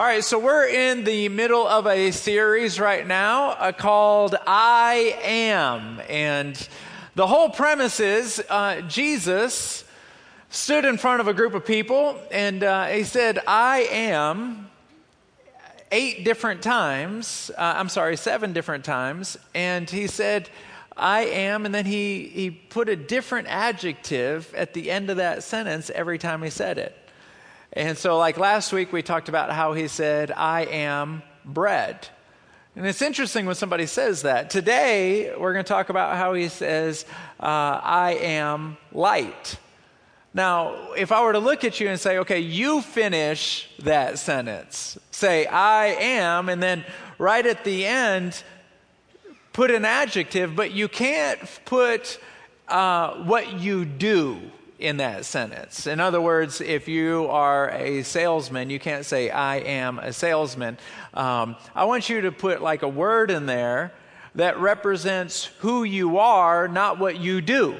All 0.00 0.06
right, 0.06 0.24
so 0.24 0.38
we're 0.38 0.66
in 0.66 1.04
the 1.04 1.28
middle 1.28 1.66
of 1.66 1.86
a 1.86 2.10
series 2.10 2.80
right 2.80 3.06
now 3.06 3.50
uh, 3.50 3.70
called 3.72 4.34
I 4.46 5.14
Am. 5.22 6.00
And 6.08 6.68
the 7.16 7.26
whole 7.26 7.50
premise 7.50 8.00
is 8.00 8.42
uh, 8.48 8.80
Jesus 8.80 9.84
stood 10.48 10.86
in 10.86 10.96
front 10.96 11.20
of 11.20 11.28
a 11.28 11.34
group 11.34 11.52
of 11.52 11.66
people 11.66 12.18
and 12.30 12.64
uh, 12.64 12.86
he 12.86 13.04
said, 13.04 13.40
I 13.46 13.80
am 13.90 14.70
eight 15.92 16.24
different 16.24 16.62
times. 16.62 17.50
Uh, 17.58 17.74
I'm 17.76 17.90
sorry, 17.90 18.16
seven 18.16 18.54
different 18.54 18.86
times. 18.86 19.36
And 19.54 19.90
he 19.90 20.06
said, 20.06 20.48
I 20.96 21.26
am, 21.26 21.66
and 21.66 21.74
then 21.74 21.84
he, 21.84 22.24
he 22.32 22.50
put 22.50 22.88
a 22.88 22.96
different 22.96 23.48
adjective 23.48 24.54
at 24.54 24.72
the 24.72 24.90
end 24.90 25.10
of 25.10 25.18
that 25.18 25.42
sentence 25.42 25.90
every 25.90 26.16
time 26.16 26.42
he 26.42 26.48
said 26.48 26.78
it. 26.78 26.96
And 27.72 27.96
so, 27.96 28.18
like 28.18 28.36
last 28.36 28.72
week, 28.72 28.92
we 28.92 29.02
talked 29.02 29.28
about 29.28 29.52
how 29.52 29.74
he 29.74 29.86
said, 29.86 30.32
I 30.32 30.62
am 30.62 31.22
bread. 31.44 32.08
And 32.74 32.86
it's 32.86 33.02
interesting 33.02 33.46
when 33.46 33.54
somebody 33.54 33.86
says 33.86 34.22
that. 34.22 34.50
Today, 34.50 35.32
we're 35.36 35.52
going 35.52 35.64
to 35.64 35.68
talk 35.68 35.88
about 35.88 36.16
how 36.16 36.34
he 36.34 36.48
says, 36.48 37.04
uh, 37.38 37.44
I 37.82 38.18
am 38.20 38.76
light. 38.92 39.56
Now, 40.34 40.92
if 40.94 41.12
I 41.12 41.22
were 41.22 41.32
to 41.32 41.38
look 41.38 41.64
at 41.64 41.78
you 41.80 41.88
and 41.88 41.98
say, 41.98 42.18
okay, 42.18 42.40
you 42.40 42.82
finish 42.82 43.68
that 43.80 44.18
sentence, 44.18 44.98
say, 45.10 45.46
I 45.46 45.86
am, 45.86 46.48
and 46.48 46.62
then 46.62 46.84
right 47.18 47.44
at 47.44 47.64
the 47.64 47.86
end, 47.86 48.42
put 49.52 49.70
an 49.70 49.84
adjective, 49.84 50.56
but 50.56 50.72
you 50.72 50.88
can't 50.88 51.40
put 51.64 52.18
uh, 52.68 53.14
what 53.24 53.60
you 53.60 53.84
do 53.84 54.40
in 54.80 54.96
that 54.96 55.24
sentence. 55.24 55.86
In 55.86 56.00
other 56.00 56.20
words, 56.20 56.60
if 56.60 56.88
you 56.88 57.26
are 57.28 57.70
a 57.70 58.02
salesman, 58.02 58.70
you 58.70 58.78
can't 58.78 59.04
say, 59.04 59.30
I 59.30 59.56
am 59.56 59.98
a 59.98 60.12
salesman. 60.12 60.78
Um, 61.12 61.56
I 61.74 61.84
want 61.84 62.08
you 62.08 62.22
to 62.22 62.32
put 62.32 62.62
like 62.62 62.82
a 62.82 62.88
word 62.88 63.30
in 63.30 63.46
there 63.46 63.92
that 64.34 64.58
represents 64.58 65.44
who 65.58 65.84
you 65.84 66.18
are, 66.18 66.66
not 66.66 66.98
what 66.98 67.18
you 67.18 67.40
do. 67.40 67.78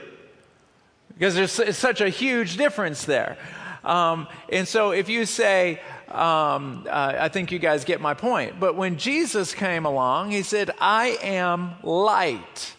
Because 1.15 1.35
there's 1.35 1.77
such 1.77 2.01
a 2.01 2.09
huge 2.09 2.57
difference 2.57 3.05
there. 3.05 3.39
Um, 3.85 4.29
and 4.51 4.69
so 4.69 4.91
if 4.91 5.09
you 5.09 5.27
say, 5.27 5.81
um, 6.09 6.87
uh, 6.89 7.15
I 7.19 7.29
think 7.29 7.53
you 7.53 7.59
guys 7.59 7.85
get 7.85 8.01
my 8.01 8.15
point. 8.15 8.59
But 8.59 8.75
when 8.75 8.99
Jesus 8.99 9.55
came 9.55 9.87
along, 9.87 10.33
he 10.33 10.43
said, 10.43 10.71
I 10.81 11.19
am 11.23 11.75
light. 11.83 12.75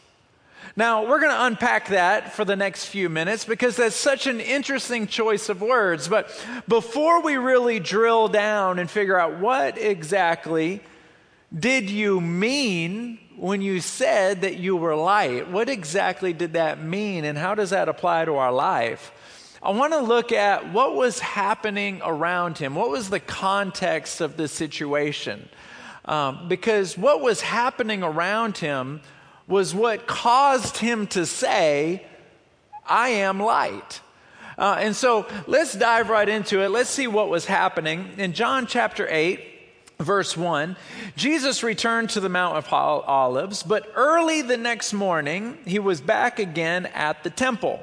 Now, 0.76 1.06
we're 1.06 1.20
going 1.20 1.32
to 1.32 1.46
unpack 1.46 1.90
that 1.90 2.34
for 2.34 2.46
the 2.46 2.56
next 2.56 2.86
few 2.86 3.10
minutes 3.10 3.44
because 3.44 3.76
that's 3.76 3.96
such 3.96 4.26
an 4.26 4.40
interesting 4.40 5.06
choice 5.06 5.50
of 5.50 5.62
words. 5.62 6.08
But 6.08 6.30
before 6.68 7.22
we 7.22 7.36
really 7.36 7.80
drill 7.80 8.30
down 8.30 8.80
and 8.80 8.90
figure 8.90 9.20
out 9.20 9.40
what 9.40 9.78
exactly 9.78 10.82
did 11.58 11.90
you 11.90 12.22
mean 12.22 13.20
when 13.36 13.62
you 13.62 13.82
said 13.82 14.42
that 14.42 14.58
you 14.58 14.78
were 14.78 14.96
light, 14.96 15.50
what 15.50 15.68
exactly 15.68 16.32
did 16.32 16.54
that 16.54 16.82
mean 16.82 17.26
and 17.26 17.38
how 17.38 17.54
does 17.54 17.72
that 17.72 17.90
apply 17.90 18.24
to 18.24 18.36
our 18.36 18.54
life? 18.54 19.12
I 19.62 19.72
want 19.72 19.92
to 19.92 20.00
look 20.00 20.32
at 20.32 20.72
what 20.72 20.96
was 20.96 21.20
happening 21.20 22.02
around 22.04 22.58
him. 22.58 22.76
What 22.76 22.90
was 22.90 23.10
the 23.10 23.20
context 23.20 24.22
of 24.22 24.38
the 24.38 24.48
situation? 24.48 25.50
Um, 26.06 26.48
because 26.48 26.98
what 26.98 27.22
was 27.22 27.42
happening 27.42 28.04
around 28.04 28.58
him 28.58 29.02
was 29.48 29.74
what 29.74 30.08
caused 30.08 30.78
him 30.78 31.08
to 31.08 31.26
say, 31.26 32.06
I 32.86 33.10
am 33.10 33.40
light. 33.40 34.02
Uh, 34.58 34.78
and 34.80 34.96
so 34.96 35.26
let's 35.48 35.74
dive 35.74 36.10
right 36.10 36.28
into 36.28 36.62
it. 36.62 36.70
Let's 36.70 36.90
see 36.90 37.08
what 37.08 37.30
was 37.30 37.46
happening. 37.46 38.12
In 38.18 38.34
John 38.34 38.68
chapter 38.68 39.08
8, 39.10 39.40
verse 40.00 40.36
1, 40.36 40.76
Jesus 41.16 41.64
returned 41.64 42.10
to 42.12 42.20
the 42.20 42.30
Mount 42.30 42.58
of 42.58 42.72
Olives, 42.72 43.64
but 43.64 43.92
early 43.96 44.42
the 44.42 44.58
next 44.58 44.94
morning, 44.94 45.58
he 45.66 45.80
was 45.80 46.02
back 46.02 46.40
again 46.40 46.86
at 46.88 47.24
the 47.24 47.30
temple. 47.30 47.80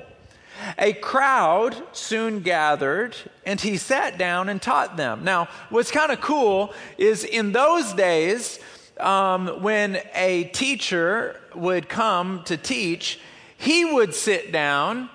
A 0.78 0.92
crowd 0.92 1.76
soon 1.92 2.40
gathered, 2.40 3.16
and 3.46 3.60
he 3.60 3.76
sat 3.76 4.18
down 4.18 4.48
and 4.48 4.60
taught 4.60 4.96
them. 4.96 5.22
Now, 5.24 5.48
what's 5.70 5.90
kind 5.90 6.10
of 6.10 6.20
cool 6.20 6.74
is 6.96 7.24
in 7.24 7.52
those 7.52 7.92
days, 7.92 8.58
um, 9.00 9.62
when 9.62 10.00
a 10.14 10.44
teacher 10.44 11.40
would 11.54 11.88
come 11.88 12.42
to 12.44 12.56
teach, 12.56 13.20
he 13.56 13.84
would 13.84 14.14
sit 14.14 14.52
down 14.52 15.10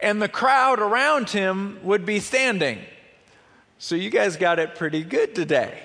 and 0.00 0.20
the 0.20 0.28
crowd 0.28 0.80
around 0.80 1.30
him 1.30 1.78
would 1.82 2.04
be 2.04 2.20
standing. 2.20 2.78
So 3.78 3.94
you 3.94 4.10
guys 4.10 4.36
got 4.36 4.58
it 4.58 4.74
pretty 4.74 5.02
good 5.02 5.34
today. 5.34 5.78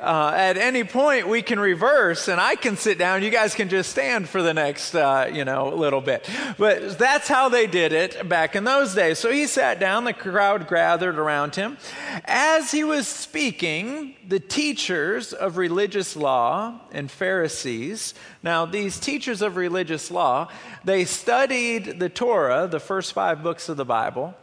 Uh, 0.00 0.32
at 0.34 0.56
any 0.56 0.82
point, 0.82 1.28
we 1.28 1.40
can 1.40 1.58
reverse, 1.58 2.28
and 2.28 2.40
I 2.40 2.56
can 2.56 2.76
sit 2.76 2.98
down. 2.98 3.22
You 3.22 3.30
guys 3.30 3.54
can 3.54 3.68
just 3.68 3.90
stand 3.90 4.28
for 4.28 4.42
the 4.42 4.52
next, 4.52 4.94
uh, 4.94 5.30
you 5.32 5.44
know, 5.44 5.68
little 5.68 6.00
bit. 6.00 6.28
But 6.58 6.98
that's 6.98 7.28
how 7.28 7.48
they 7.48 7.66
did 7.66 7.92
it 7.92 8.28
back 8.28 8.56
in 8.56 8.64
those 8.64 8.94
days. 8.94 9.18
So 9.18 9.30
he 9.30 9.46
sat 9.46 9.78
down. 9.78 10.04
The 10.04 10.12
crowd 10.12 10.68
gathered 10.68 11.18
around 11.18 11.54
him. 11.54 11.78
As 12.24 12.72
he 12.72 12.82
was 12.82 13.06
speaking, 13.06 14.16
the 14.26 14.40
teachers 14.40 15.32
of 15.32 15.56
religious 15.56 16.16
law 16.16 16.80
and 16.92 17.10
Pharisees. 17.10 18.14
Now, 18.42 18.66
these 18.66 18.98
teachers 18.98 19.42
of 19.42 19.56
religious 19.56 20.10
law, 20.10 20.48
they 20.84 21.04
studied 21.04 22.00
the 22.00 22.08
Torah, 22.08 22.66
the 22.66 22.80
first 22.80 23.12
five 23.12 23.42
books 23.42 23.68
of 23.68 23.76
the 23.76 23.84
Bible. 23.84 24.34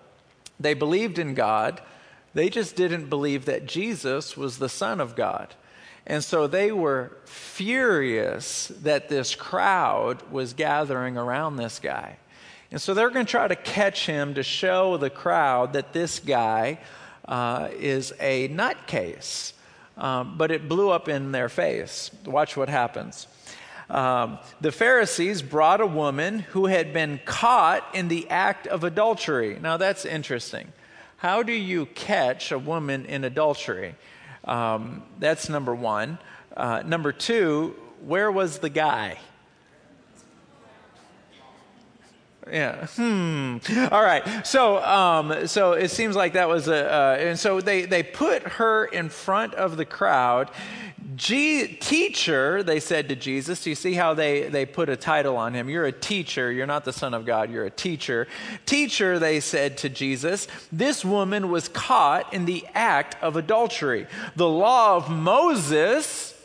They 0.59 0.73
believed 0.73 1.19
in 1.19 1.33
God. 1.33 1.81
They 2.33 2.49
just 2.49 2.75
didn't 2.75 3.09
believe 3.09 3.45
that 3.45 3.65
Jesus 3.65 4.37
was 4.37 4.57
the 4.57 4.69
Son 4.69 4.99
of 5.01 5.15
God. 5.15 5.53
And 6.05 6.23
so 6.23 6.47
they 6.47 6.71
were 6.71 7.11
furious 7.25 8.69
that 8.81 9.09
this 9.09 9.35
crowd 9.35 10.21
was 10.31 10.53
gathering 10.53 11.17
around 11.17 11.57
this 11.57 11.79
guy. 11.79 12.17
And 12.71 12.81
so 12.81 12.93
they're 12.93 13.09
going 13.09 13.25
to 13.25 13.31
try 13.31 13.47
to 13.47 13.55
catch 13.55 14.05
him 14.05 14.33
to 14.35 14.43
show 14.43 14.97
the 14.97 15.09
crowd 15.09 15.73
that 15.73 15.93
this 15.93 16.19
guy 16.19 16.79
uh, 17.27 17.69
is 17.77 18.13
a 18.19 18.47
nutcase. 18.49 19.53
Um, 19.97 20.37
but 20.37 20.51
it 20.51 20.69
blew 20.69 20.89
up 20.89 21.09
in 21.09 21.31
their 21.31 21.49
face. 21.49 22.09
Watch 22.25 22.55
what 22.55 22.69
happens. 22.69 23.27
Um, 23.89 24.39
the 24.61 24.71
Pharisees 24.71 25.41
brought 25.41 25.81
a 25.81 25.85
woman 25.85 26.39
who 26.39 26.67
had 26.67 26.93
been 26.93 27.19
caught 27.25 27.83
in 27.93 28.07
the 28.07 28.27
act 28.29 28.65
of 28.67 28.85
adultery. 28.85 29.59
Now 29.61 29.75
that's 29.75 30.05
interesting. 30.05 30.71
How 31.21 31.43
do 31.43 31.53
you 31.53 31.85
catch 31.85 32.51
a 32.51 32.57
woman 32.57 33.05
in 33.05 33.23
adultery? 33.23 33.93
Um, 34.43 35.03
that's 35.19 35.49
number 35.49 35.75
one. 35.75 36.17
Uh, 36.57 36.81
number 36.83 37.11
two, 37.11 37.75
where 38.03 38.31
was 38.31 38.57
the 38.57 38.71
guy? 38.71 39.19
Yeah. 42.49 42.87
Hmm. 42.87 43.57
All 43.91 44.01
right. 44.01 44.45
So, 44.45 44.81
um, 44.83 45.47
so 45.47 45.73
it 45.73 45.89
seems 45.89 46.15
like 46.15 46.33
that 46.33 46.49
was 46.49 46.67
a, 46.67 46.91
uh, 46.91 47.17
and 47.19 47.37
so 47.37 47.61
they 47.61 47.85
they 47.85 48.03
put 48.03 48.43
her 48.43 48.85
in 48.85 49.09
front 49.09 49.53
of 49.53 49.77
the 49.77 49.85
crowd, 49.85 50.49
G- 51.15 51.67
teacher, 51.67 52.63
they 52.63 52.79
said 52.79 53.09
to 53.09 53.15
Jesus. 53.15 53.63
Do 53.63 53.69
you 53.69 53.75
see 53.75 53.93
how 53.93 54.13
they, 54.13 54.47
they 54.49 54.65
put 54.65 54.89
a 54.89 54.95
title 54.95 55.37
on 55.37 55.53
him? 55.53 55.69
You're 55.69 55.85
a 55.85 55.91
teacher. 55.91 56.51
You're 56.51 56.67
not 56.67 56.85
the 56.85 56.93
Son 56.93 57.13
of 57.13 57.25
God. 57.25 57.51
You're 57.51 57.65
a 57.65 57.71
teacher. 57.71 58.27
Teacher, 58.65 59.19
they 59.19 59.39
said 59.39 59.77
to 59.79 59.89
Jesus, 59.89 60.47
this 60.71 61.03
woman 61.03 61.49
was 61.49 61.67
caught 61.67 62.33
in 62.33 62.45
the 62.45 62.65
act 62.73 63.21
of 63.21 63.35
adultery. 63.35 64.07
The 64.35 64.47
law 64.49 64.95
of 64.95 65.09
Moses 65.09 66.35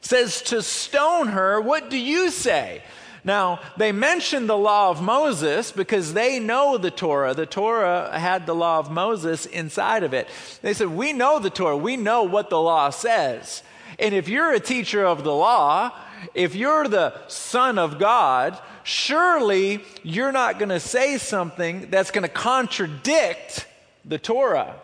says 0.00 0.42
to 0.42 0.62
stone 0.62 1.28
her. 1.28 1.60
What 1.60 1.88
do 1.88 1.98
you 1.98 2.30
say? 2.30 2.82
Now, 3.26 3.58
they 3.76 3.90
mention 3.90 4.46
the 4.46 4.56
law 4.56 4.88
of 4.88 5.02
Moses 5.02 5.72
because 5.72 6.14
they 6.14 6.38
know 6.38 6.78
the 6.78 6.92
Torah. 6.92 7.34
The 7.34 7.44
Torah 7.44 8.16
had 8.16 8.46
the 8.46 8.54
law 8.54 8.78
of 8.78 8.88
Moses 8.88 9.46
inside 9.46 10.04
of 10.04 10.14
it. 10.14 10.28
They 10.62 10.72
said, 10.72 10.90
We 10.90 11.12
know 11.12 11.40
the 11.40 11.50
Torah. 11.50 11.76
We 11.76 11.96
know 11.96 12.22
what 12.22 12.50
the 12.50 12.60
law 12.62 12.90
says. 12.90 13.64
And 13.98 14.14
if 14.14 14.28
you're 14.28 14.52
a 14.52 14.60
teacher 14.60 15.04
of 15.04 15.24
the 15.24 15.34
law, 15.34 15.90
if 16.34 16.54
you're 16.54 16.86
the 16.86 17.14
son 17.26 17.80
of 17.80 17.98
God, 17.98 18.56
surely 18.84 19.82
you're 20.04 20.30
not 20.30 20.60
going 20.60 20.68
to 20.68 20.78
say 20.78 21.18
something 21.18 21.88
that's 21.90 22.12
going 22.12 22.22
to 22.22 22.28
contradict 22.28 23.66
the 24.04 24.18
Torah. 24.18 24.76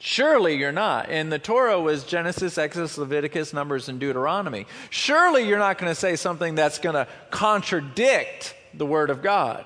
Surely 0.00 0.56
you're 0.56 0.72
not. 0.72 1.10
And 1.10 1.32
the 1.32 1.38
Torah 1.38 1.80
was 1.80 2.04
Genesis, 2.04 2.56
Exodus, 2.56 2.98
Leviticus, 2.98 3.52
Numbers, 3.52 3.88
and 3.88 3.98
Deuteronomy. 3.98 4.66
Surely 4.90 5.46
you're 5.48 5.58
not 5.58 5.78
going 5.78 5.90
to 5.90 5.94
say 5.94 6.16
something 6.16 6.54
that's 6.54 6.78
going 6.78 6.94
to 6.94 7.08
contradict 7.30 8.54
the 8.74 8.86
Word 8.86 9.10
of 9.10 9.22
God. 9.22 9.64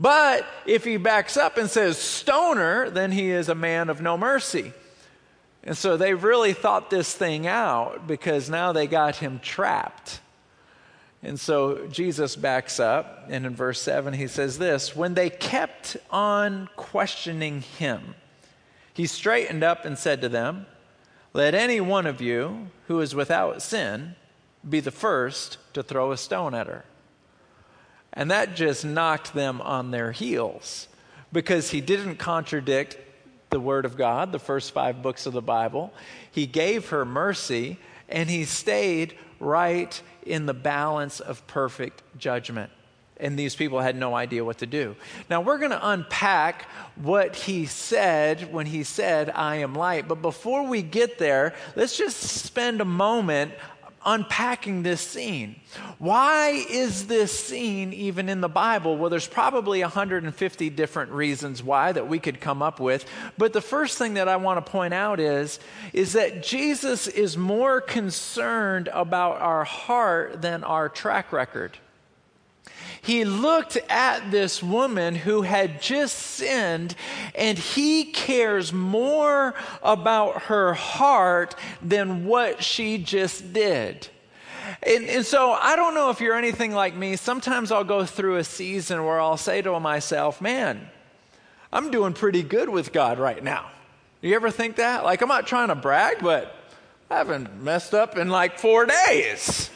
But 0.00 0.46
if 0.66 0.84
he 0.84 0.96
backs 0.96 1.36
up 1.36 1.58
and 1.58 1.68
says 1.68 1.98
stoner, 1.98 2.88
then 2.90 3.12
he 3.12 3.30
is 3.30 3.48
a 3.48 3.54
man 3.54 3.90
of 3.90 4.00
no 4.00 4.16
mercy. 4.16 4.72
And 5.64 5.76
so 5.76 5.96
they 5.96 6.14
really 6.14 6.54
thought 6.54 6.90
this 6.90 7.14
thing 7.14 7.46
out 7.46 8.06
because 8.06 8.50
now 8.50 8.72
they 8.72 8.86
got 8.86 9.16
him 9.16 9.38
trapped. 9.38 10.20
And 11.22 11.38
so 11.38 11.86
Jesus 11.86 12.34
backs 12.34 12.80
up, 12.80 13.26
and 13.28 13.46
in 13.46 13.54
verse 13.54 13.80
7, 13.80 14.12
he 14.14 14.26
says 14.26 14.58
this 14.58 14.96
When 14.96 15.14
they 15.14 15.30
kept 15.30 15.96
on 16.10 16.68
questioning 16.74 17.60
him, 17.60 18.16
he 18.92 19.06
straightened 19.06 19.64
up 19.64 19.84
and 19.84 19.98
said 19.98 20.20
to 20.20 20.28
them, 20.28 20.66
Let 21.32 21.54
any 21.54 21.80
one 21.80 22.06
of 22.06 22.20
you 22.20 22.68
who 22.86 23.00
is 23.00 23.14
without 23.14 23.62
sin 23.62 24.16
be 24.68 24.80
the 24.80 24.90
first 24.90 25.58
to 25.74 25.82
throw 25.82 26.12
a 26.12 26.16
stone 26.16 26.54
at 26.54 26.66
her. 26.66 26.84
And 28.12 28.30
that 28.30 28.54
just 28.54 28.84
knocked 28.84 29.32
them 29.32 29.60
on 29.62 29.90
their 29.90 30.12
heels 30.12 30.88
because 31.32 31.70
he 31.70 31.80
didn't 31.80 32.16
contradict 32.16 32.98
the 33.50 33.60
Word 33.60 33.84
of 33.84 33.96
God, 33.96 34.32
the 34.32 34.38
first 34.38 34.72
five 34.72 35.02
books 35.02 35.26
of 35.26 35.32
the 35.32 35.42
Bible. 35.42 35.92
He 36.30 36.46
gave 36.46 36.90
her 36.90 37.04
mercy 37.04 37.78
and 38.08 38.28
he 38.28 38.44
stayed 38.44 39.16
right 39.40 40.00
in 40.24 40.46
the 40.46 40.54
balance 40.54 41.20
of 41.20 41.46
perfect 41.46 42.02
judgment. 42.18 42.70
And 43.22 43.38
these 43.38 43.54
people 43.54 43.80
had 43.80 43.96
no 43.96 44.14
idea 44.16 44.44
what 44.44 44.58
to 44.58 44.66
do. 44.66 44.96
Now, 45.30 45.40
we're 45.40 45.58
going 45.58 45.70
to 45.70 45.90
unpack 45.90 46.68
what 46.96 47.36
he 47.36 47.66
said 47.66 48.52
when 48.52 48.66
he 48.66 48.82
said, 48.82 49.30
I 49.30 49.56
am 49.56 49.76
light. 49.76 50.08
But 50.08 50.20
before 50.20 50.66
we 50.66 50.82
get 50.82 51.18
there, 51.18 51.54
let's 51.76 51.96
just 51.96 52.18
spend 52.18 52.80
a 52.80 52.84
moment 52.84 53.52
unpacking 54.04 54.82
this 54.82 55.00
scene. 55.00 55.54
Why 55.98 56.64
is 56.68 57.06
this 57.06 57.30
scene 57.38 57.92
even 57.92 58.28
in 58.28 58.40
the 58.40 58.48
Bible? 58.48 58.96
Well, 58.96 59.08
there's 59.08 59.28
probably 59.28 59.82
150 59.82 60.70
different 60.70 61.12
reasons 61.12 61.62
why 61.62 61.92
that 61.92 62.08
we 62.08 62.18
could 62.18 62.40
come 62.40 62.60
up 62.60 62.80
with. 62.80 63.06
But 63.38 63.52
the 63.52 63.60
first 63.60 63.98
thing 63.98 64.14
that 64.14 64.26
I 64.26 64.36
want 64.36 64.64
to 64.64 64.68
point 64.68 64.94
out 64.94 65.20
is, 65.20 65.60
is 65.92 66.14
that 66.14 66.42
Jesus 66.42 67.06
is 67.06 67.36
more 67.36 67.80
concerned 67.80 68.88
about 68.92 69.40
our 69.40 69.62
heart 69.62 70.42
than 70.42 70.64
our 70.64 70.88
track 70.88 71.32
record 71.32 71.78
he 73.12 73.26
looked 73.26 73.76
at 73.90 74.30
this 74.30 74.62
woman 74.62 75.14
who 75.14 75.42
had 75.42 75.82
just 75.82 76.16
sinned 76.16 76.94
and 77.34 77.58
he 77.58 78.04
cares 78.04 78.72
more 78.72 79.54
about 79.82 80.44
her 80.44 80.72
heart 80.72 81.54
than 81.82 82.24
what 82.24 82.64
she 82.64 82.96
just 82.96 83.52
did. 83.52 84.08
And, 84.82 85.04
and, 85.04 85.26
so 85.26 85.52
I 85.52 85.76
don't 85.76 85.94
know 85.94 86.08
if 86.08 86.22
you're 86.22 86.38
anything 86.38 86.72
like 86.72 86.96
me. 86.96 87.16
Sometimes 87.16 87.70
I'll 87.70 87.84
go 87.84 88.06
through 88.06 88.36
a 88.36 88.44
season 88.44 89.04
where 89.04 89.20
I'll 89.20 89.36
say 89.36 89.60
to 89.60 89.78
myself, 89.78 90.40
man, 90.40 90.88
I'm 91.70 91.90
doing 91.90 92.14
pretty 92.14 92.42
good 92.42 92.70
with 92.70 92.94
God 92.94 93.18
right 93.18 93.44
now. 93.44 93.70
You 94.22 94.34
ever 94.36 94.50
think 94.50 94.76
that? 94.76 95.04
Like, 95.04 95.20
I'm 95.20 95.28
not 95.28 95.46
trying 95.46 95.68
to 95.68 95.74
brag, 95.74 96.22
but 96.22 96.56
I 97.10 97.18
haven't 97.18 97.62
messed 97.62 97.92
up 97.92 98.16
in 98.16 98.30
like 98.30 98.58
four 98.58 98.86
days. 98.86 99.68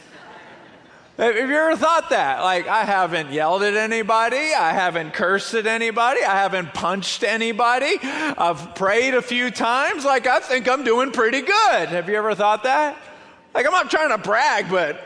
Have 1.17 1.35
you 1.35 1.55
ever 1.55 1.75
thought 1.75 2.11
that? 2.11 2.41
Like, 2.41 2.67
I 2.67 2.83
haven't 2.83 3.31
yelled 3.31 3.63
at 3.63 3.73
anybody. 3.73 4.53
I 4.53 4.71
haven't 4.71 5.15
cursed 5.15 5.55
at 5.55 5.65
anybody. 5.65 6.21
I 6.23 6.35
haven't 6.35 6.75
punched 6.75 7.23
anybody. 7.23 7.97
I've 8.03 8.75
prayed 8.75 9.15
a 9.15 9.21
few 9.23 9.49
times. 9.49 10.05
Like, 10.05 10.27
I 10.27 10.39
think 10.39 10.69
I'm 10.69 10.83
doing 10.83 11.11
pretty 11.11 11.41
good. 11.41 11.89
Have 11.89 12.07
you 12.07 12.15
ever 12.17 12.35
thought 12.35 12.65
that? 12.65 12.99
Like, 13.55 13.65
I'm 13.65 13.71
not 13.71 13.89
trying 13.89 14.09
to 14.09 14.19
brag, 14.19 14.69
but 14.69 15.03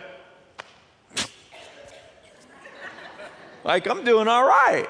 like, 3.64 3.88
I'm 3.88 4.04
doing 4.04 4.28
all 4.28 4.46
right. 4.46 4.90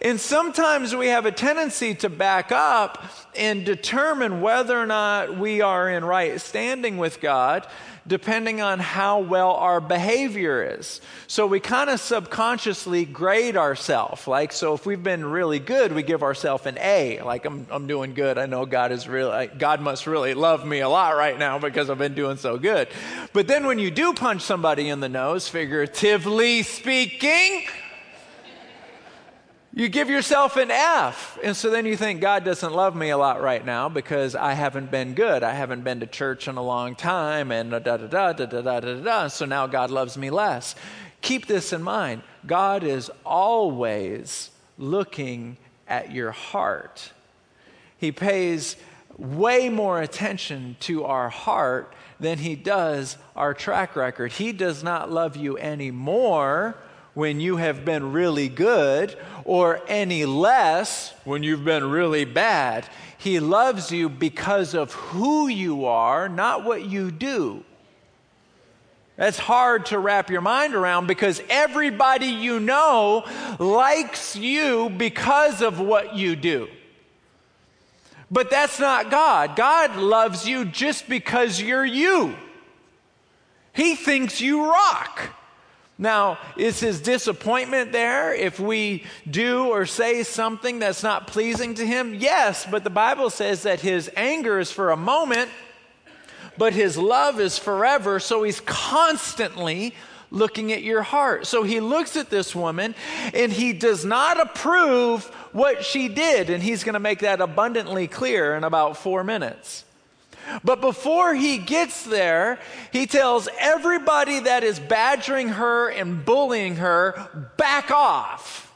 And 0.00 0.18
sometimes 0.18 0.96
we 0.96 1.08
have 1.08 1.26
a 1.26 1.32
tendency 1.32 1.94
to 1.96 2.08
back 2.08 2.50
up 2.50 3.04
and 3.36 3.66
determine 3.66 4.40
whether 4.40 4.78
or 4.78 4.86
not 4.86 5.36
we 5.36 5.60
are 5.60 5.90
in 5.90 6.02
right 6.02 6.40
standing 6.40 6.96
with 6.96 7.20
God 7.20 7.66
depending 8.06 8.60
on 8.60 8.78
how 8.78 9.20
well 9.20 9.52
our 9.52 9.80
behavior 9.80 10.76
is. 10.78 11.00
So 11.26 11.46
we 11.46 11.60
kind 11.60 11.90
of 11.90 12.00
subconsciously 12.00 13.04
grade 13.04 13.56
ourselves. 13.56 14.26
Like, 14.26 14.52
so 14.52 14.74
if 14.74 14.86
we've 14.86 15.02
been 15.02 15.24
really 15.24 15.58
good, 15.58 15.92
we 15.92 16.02
give 16.02 16.22
ourselves 16.22 16.66
an 16.66 16.78
A. 16.78 17.20
Like, 17.22 17.44
I'm, 17.44 17.66
I'm 17.70 17.86
doing 17.86 18.14
good. 18.14 18.38
I 18.38 18.46
know 18.46 18.66
God 18.66 18.92
is 18.92 19.08
really, 19.08 19.46
God 19.46 19.80
must 19.80 20.06
really 20.06 20.34
love 20.34 20.66
me 20.66 20.80
a 20.80 20.88
lot 20.88 21.16
right 21.16 21.38
now 21.38 21.58
because 21.58 21.90
I've 21.90 21.98
been 21.98 22.14
doing 22.14 22.36
so 22.36 22.58
good. 22.58 22.88
But 23.32 23.48
then 23.48 23.66
when 23.66 23.78
you 23.78 23.90
do 23.90 24.12
punch 24.12 24.42
somebody 24.42 24.88
in 24.88 25.00
the 25.00 25.08
nose, 25.08 25.48
figuratively 25.48 26.62
speaking, 26.62 27.66
you 29.74 29.88
give 29.88 30.10
yourself 30.10 30.56
an 30.56 30.70
F. 30.70 31.38
And 31.42 31.56
so 31.56 31.70
then 31.70 31.86
you 31.86 31.96
think 31.96 32.20
God 32.20 32.44
doesn't 32.44 32.74
love 32.74 32.94
me 32.94 33.10
a 33.10 33.16
lot 33.16 33.40
right 33.40 33.64
now 33.64 33.88
because 33.88 34.34
I 34.34 34.52
haven't 34.52 34.90
been 34.90 35.14
good. 35.14 35.42
I 35.42 35.54
haven't 35.54 35.82
been 35.82 36.00
to 36.00 36.06
church 36.06 36.46
in 36.46 36.56
a 36.56 36.62
long 36.62 36.94
time 36.94 37.50
and 37.50 37.70
da 37.70 37.78
da 37.78 37.96
da 37.96 38.32
da 38.32 38.32
da 38.32 38.60
da 38.60 38.80
da 38.80 38.94
da. 38.94 39.28
So 39.28 39.46
now 39.46 39.66
God 39.66 39.90
loves 39.90 40.18
me 40.18 40.28
less. 40.28 40.74
Keep 41.22 41.46
this 41.46 41.72
in 41.72 41.82
mind. 41.82 42.22
God 42.46 42.84
is 42.84 43.10
always 43.24 44.50
looking 44.76 45.56
at 45.88 46.12
your 46.12 46.32
heart. 46.32 47.12
He 47.96 48.12
pays 48.12 48.76
way 49.16 49.68
more 49.68 50.02
attention 50.02 50.76
to 50.80 51.04
our 51.04 51.30
heart 51.30 51.94
than 52.20 52.38
he 52.38 52.56
does 52.56 53.16
our 53.34 53.54
track 53.54 53.96
record. 53.96 54.32
He 54.32 54.52
does 54.52 54.82
not 54.82 55.10
love 55.10 55.36
you 55.36 55.56
any 55.56 55.90
more 55.90 56.76
when 57.14 57.40
you 57.40 57.56
have 57.56 57.84
been 57.84 58.12
really 58.12 58.48
good 58.48 59.16
or 59.44 59.80
any 59.86 60.24
less 60.24 61.12
when 61.24 61.42
you've 61.42 61.64
been 61.64 61.90
really 61.90 62.24
bad. 62.24 62.88
He 63.18 63.40
loves 63.40 63.92
you 63.92 64.08
because 64.08 64.74
of 64.74 64.92
who 64.92 65.48
you 65.48 65.84
are, 65.84 66.28
not 66.28 66.64
what 66.64 66.84
you 66.84 67.10
do. 67.10 67.64
That's 69.16 69.38
hard 69.38 69.86
to 69.86 69.98
wrap 69.98 70.30
your 70.30 70.40
mind 70.40 70.74
around 70.74 71.06
because 71.06 71.42
everybody 71.48 72.26
you 72.26 72.58
know 72.58 73.24
likes 73.58 74.34
you 74.34 74.90
because 74.90 75.60
of 75.60 75.78
what 75.78 76.16
you 76.16 76.34
do. 76.34 76.68
But 78.30 78.50
that's 78.50 78.80
not 78.80 79.10
God. 79.10 79.56
God 79.56 79.96
loves 79.96 80.48
you 80.48 80.64
just 80.64 81.08
because 81.08 81.60
you're 81.60 81.84
you. 81.84 82.34
He 83.74 83.94
thinks 83.94 84.40
you 84.40 84.64
rock. 84.70 85.30
Now, 85.98 86.38
is 86.56 86.80
his 86.80 87.00
disappointment 87.00 87.92
there 87.92 88.34
if 88.34 88.58
we 88.58 89.04
do 89.30 89.68
or 89.68 89.86
say 89.86 90.22
something 90.22 90.78
that's 90.78 91.02
not 91.02 91.26
pleasing 91.26 91.74
to 91.74 91.86
him? 91.86 92.14
Yes, 92.14 92.66
but 92.68 92.82
the 92.82 92.90
Bible 92.90 93.30
says 93.30 93.62
that 93.64 93.80
his 93.80 94.10
anger 94.16 94.58
is 94.58 94.72
for 94.72 94.90
a 94.90 94.96
moment, 94.96 95.50
but 96.58 96.72
his 96.72 96.96
love 96.96 97.40
is 97.40 97.58
forever. 97.58 98.18
So 98.18 98.42
he's 98.42 98.60
constantly 98.60 99.94
looking 100.32 100.72
at 100.72 100.82
your 100.82 101.02
heart. 101.02 101.46
So 101.46 101.62
he 101.62 101.78
looks 101.78 102.16
at 102.16 102.30
this 102.30 102.54
woman 102.54 102.94
and 103.34 103.52
he 103.52 103.72
does 103.72 104.04
not 104.04 104.40
approve 104.40 105.26
what 105.52 105.84
she 105.84 106.08
did. 106.08 106.50
And 106.50 106.62
he's 106.62 106.84
going 106.84 106.94
to 106.94 107.00
make 107.00 107.20
that 107.20 107.40
abundantly 107.40 108.08
clear 108.08 108.56
in 108.56 108.64
about 108.64 108.96
four 108.96 109.22
minutes. 109.22 109.84
But 110.64 110.80
before 110.80 111.34
he 111.34 111.58
gets 111.58 112.04
there, 112.04 112.58
he 112.92 113.06
tells 113.06 113.48
everybody 113.58 114.40
that 114.40 114.64
is 114.64 114.78
badgering 114.78 115.50
her 115.50 115.88
and 115.88 116.24
bullying 116.24 116.76
her, 116.76 117.50
back 117.56 117.90
off. 117.90 118.72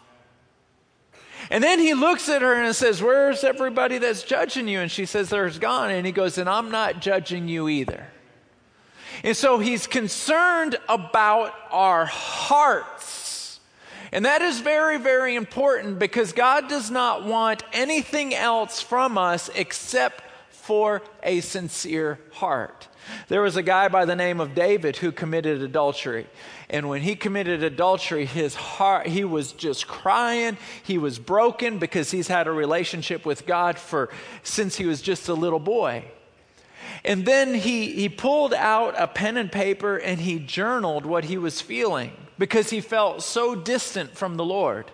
And 1.50 1.62
then 1.62 1.78
he 1.78 1.94
looks 1.94 2.28
at 2.28 2.42
her 2.42 2.54
and 2.54 2.74
says, 2.74 3.02
Where's 3.02 3.44
everybody 3.44 3.98
that's 3.98 4.22
judging 4.22 4.68
you? 4.68 4.80
And 4.80 4.90
she 4.90 5.06
says, 5.06 5.30
There's 5.30 5.58
gone. 5.58 5.90
And 5.90 6.04
he 6.04 6.12
goes, 6.12 6.38
And 6.38 6.48
I'm 6.48 6.70
not 6.70 7.00
judging 7.00 7.48
you 7.48 7.68
either. 7.68 8.06
And 9.22 9.36
so 9.36 9.58
he's 9.58 9.86
concerned 9.86 10.76
about 10.88 11.54
our 11.70 12.04
hearts. 12.06 13.60
And 14.12 14.24
that 14.24 14.42
is 14.42 14.60
very, 14.60 14.98
very 14.98 15.34
important 15.34 15.98
because 15.98 16.32
God 16.32 16.68
does 16.68 16.90
not 16.90 17.24
want 17.24 17.62
anything 17.72 18.34
else 18.34 18.80
from 18.80 19.18
us 19.18 19.50
except 19.54 20.22
for 20.66 21.00
a 21.22 21.40
sincere 21.40 22.18
heart. 22.32 22.88
There 23.28 23.40
was 23.40 23.56
a 23.56 23.62
guy 23.62 23.86
by 23.86 24.04
the 24.04 24.16
name 24.16 24.40
of 24.40 24.56
David 24.56 24.96
who 24.96 25.12
committed 25.12 25.62
adultery. 25.62 26.26
And 26.68 26.88
when 26.88 27.02
he 27.02 27.14
committed 27.14 27.62
adultery, 27.62 28.26
his 28.26 28.56
heart, 28.56 29.06
he 29.06 29.22
was 29.22 29.52
just 29.52 29.86
crying. 29.86 30.56
He 30.82 30.98
was 30.98 31.20
broken 31.20 31.78
because 31.78 32.10
he's 32.10 32.26
had 32.26 32.48
a 32.48 32.50
relationship 32.50 33.24
with 33.24 33.46
God 33.46 33.78
for 33.78 34.08
since 34.42 34.74
he 34.74 34.86
was 34.86 35.00
just 35.00 35.28
a 35.28 35.34
little 35.34 35.60
boy. 35.60 36.04
And 37.04 37.24
then 37.24 37.54
he, 37.54 37.92
he 37.92 38.08
pulled 38.08 38.52
out 38.52 38.96
a 38.98 39.06
pen 39.06 39.36
and 39.36 39.52
paper 39.52 39.96
and 39.96 40.20
he 40.20 40.40
journaled 40.40 41.06
what 41.06 41.26
he 41.26 41.38
was 41.38 41.60
feeling 41.60 42.10
because 42.40 42.70
he 42.70 42.80
felt 42.80 43.22
so 43.22 43.54
distant 43.54 44.16
from 44.16 44.36
the 44.36 44.44
Lord. 44.44 44.90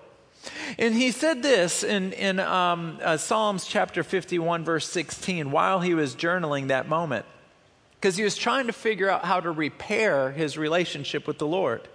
And 0.79 0.95
he 0.95 1.11
said 1.11 1.43
this 1.43 1.85
in, 1.85 2.13
in 2.13 2.41
um, 2.41 2.99
uh, 3.03 3.17
Psalms 3.17 3.67
chapter 3.67 4.03
51, 4.03 4.65
verse 4.65 4.89
16, 4.89 5.51
while 5.51 5.81
he 5.81 5.95
was 5.95 6.15
journaling 6.15 6.69
that 6.69 6.89
moment, 6.89 7.27
because 7.95 8.17
he 8.17 8.25
was 8.25 8.37
trying 8.37 8.67
to 8.67 8.73
figure 8.73 9.09
out 9.09 9.25
how 9.25 9.41
to 9.41 9.51
repair 9.51 10.33
his 10.33 10.59
relationship 10.59 11.27
with 11.27 11.39
the 11.39 11.47
Lord. 11.47 11.89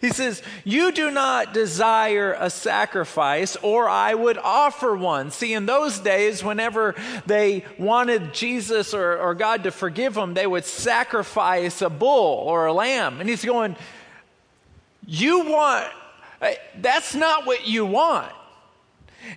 He 0.00 0.10
says, 0.10 0.42
You 0.64 0.92
do 0.92 1.10
not 1.10 1.54
desire 1.54 2.36
a 2.38 2.50
sacrifice, 2.50 3.56
or 3.62 3.88
I 3.88 4.14
would 4.14 4.38
offer 4.38 4.94
one. 4.94 5.30
See, 5.30 5.54
in 5.54 5.66
those 5.66 5.98
days, 5.98 6.44
whenever 6.44 6.94
they 7.26 7.64
wanted 7.78 8.34
Jesus 8.34 8.92
or, 8.92 9.16
or 9.16 9.34
God 9.34 9.64
to 9.64 9.70
forgive 9.70 10.14
them, 10.14 10.34
they 10.34 10.46
would 10.46 10.64
sacrifice 10.64 11.80
a 11.80 11.88
bull 11.88 12.38
or 12.46 12.66
a 12.66 12.72
lamb. 12.72 13.20
And 13.20 13.28
he's 13.28 13.44
going, 13.44 13.76
You 15.06 15.46
want 15.46 15.90
that's 16.80 17.14
not 17.14 17.46
what 17.46 17.66
you 17.66 17.86
want. 17.86 18.32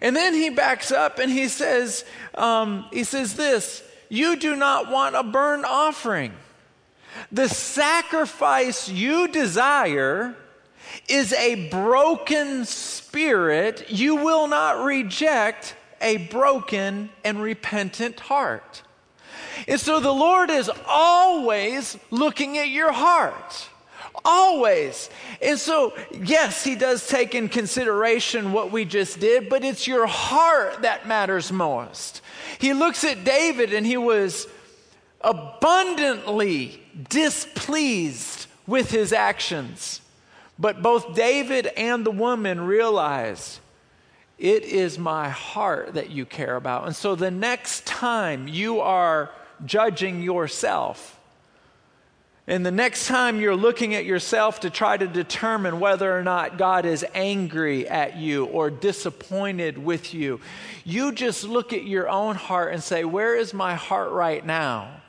And 0.02 0.16
then 0.16 0.34
he 0.34 0.50
backs 0.50 0.92
up 0.92 1.20
and 1.20 1.32
he 1.32 1.48
says, 1.48 2.04
um, 2.36 2.86
he 2.92 3.04
says 3.04 3.36
this, 3.36 3.84
you 4.10 4.36
do 4.36 4.56
not 4.56 4.92
want 4.92 5.16
a 5.16 5.24
burnt 5.24 5.66
offering. 5.66 6.34
The 7.32 7.48
sacrifice 7.48 8.90
you 8.90 9.28
desire 9.28 10.36
is 11.08 11.34
a 11.34 11.70
broken 11.70 12.66
spirit. 12.66 13.90
You 13.90 14.16
will 14.16 14.48
not 14.48 14.84
reject 14.84 15.76
a 16.02 16.18
broken 16.18 17.10
and 17.24 17.42
repentant 17.42 18.20
heart. 18.20 18.84
And 19.68 19.80
so 19.80 20.00
the 20.00 20.12
Lord 20.12 20.50
is 20.50 20.70
always 20.88 21.98
looking 22.12 22.58
at 22.58 22.70
your 22.70 22.92
heart. 22.92 23.70
Always. 24.26 25.10
And 25.42 25.60
so, 25.60 25.94
yes, 26.22 26.64
He 26.64 26.76
does 26.76 27.08
take 27.08 27.36
in 27.36 27.50
consideration 27.50 28.52
what 28.52 28.72
we 28.72 28.86
just 28.86 29.20
did, 29.20 29.50
but 29.50 29.64
it's 29.64 29.88
your 29.88 30.08
heart 30.08 30.82
that 30.82 31.08
matters 31.08 31.52
most. 31.52 32.22
He 32.60 32.74
looks 32.74 33.04
at 33.04 33.24
David 33.24 33.74
and 33.74 33.86
he 33.86 33.98
was 33.98 34.48
abundantly 35.22 36.82
displeased 37.10 38.48
with 38.66 38.92
his 38.92 39.14
actions. 39.14 40.02
But 40.60 40.82
both 40.82 41.16
David 41.16 41.68
and 41.78 42.06
the 42.06 42.12
woman 42.12 42.62
realized 42.62 43.60
it 44.38 44.64
is 44.64 44.98
my 44.98 45.30
heart 45.30 45.94
that 45.96 46.10
you 46.10 46.26
care 46.26 46.56
about. 46.56 46.86
And 46.86 46.96
so 46.96 47.16
the 47.16 47.32
next 47.32 47.86
time 47.86 48.48
you 48.48 48.82
are 48.82 49.32
judging 49.66 50.22
yourself, 50.22 51.17
and 52.50 52.66
the 52.66 52.72
next 52.72 53.08
time 53.08 53.42
you're 53.42 53.58
looking 53.58 53.94
at 53.94 54.06
yourself 54.06 54.62
to 54.62 54.70
try 54.70 54.96
to 54.96 55.06
determine 55.06 55.82
whether 55.82 56.18
or 56.18 56.24
not 56.24 56.58
God 56.58 56.86
is 56.86 57.06
angry 57.14 57.88
at 57.90 58.16
you 58.16 58.46
or 58.46 58.70
disappointed 58.70 59.78
with 59.78 60.14
you, 60.14 60.40
you 60.86 61.12
just 61.12 61.44
look 61.44 61.74
at 61.74 61.84
your 61.84 62.08
own 62.08 62.36
heart 62.36 62.74
and 62.74 62.82
say, 62.82 63.04
Where 63.04 63.36
is 63.36 63.54
my 63.54 63.76
heart 63.76 64.12
right 64.12 64.46
now? 64.46 65.02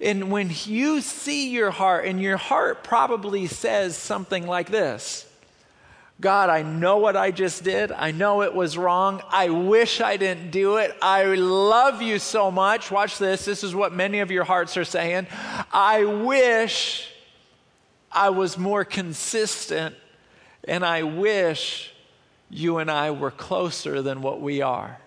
And 0.00 0.32
when 0.32 0.50
you 0.64 1.00
see 1.00 1.50
your 1.50 1.70
heart, 1.70 2.06
and 2.06 2.20
your 2.20 2.36
heart 2.36 2.82
probably 2.82 3.46
says 3.46 3.96
something 3.96 4.48
like 4.48 4.68
this 4.68 5.31
God, 6.22 6.50
I 6.50 6.62
know 6.62 6.98
what 6.98 7.16
I 7.16 7.32
just 7.32 7.64
did. 7.64 7.90
I 7.90 8.12
know 8.12 8.42
it 8.42 8.54
was 8.54 8.78
wrong. 8.78 9.20
I 9.28 9.50
wish 9.50 10.00
I 10.00 10.16
didn't 10.16 10.52
do 10.52 10.76
it. 10.76 10.96
I 11.02 11.24
love 11.24 12.00
you 12.00 12.20
so 12.20 12.48
much. 12.48 12.92
Watch 12.92 13.18
this. 13.18 13.44
This 13.44 13.64
is 13.64 13.74
what 13.74 13.92
many 13.92 14.20
of 14.20 14.30
your 14.30 14.44
hearts 14.44 14.76
are 14.76 14.84
saying. 14.84 15.26
I 15.72 16.04
wish 16.04 17.08
I 18.12 18.30
was 18.30 18.56
more 18.56 18.84
consistent, 18.84 19.96
and 20.62 20.84
I 20.86 21.02
wish 21.02 21.92
you 22.48 22.78
and 22.78 22.88
I 22.88 23.10
were 23.10 23.32
closer 23.32 24.00
than 24.00 24.22
what 24.22 24.40
we 24.40 24.62
are. 24.62 25.00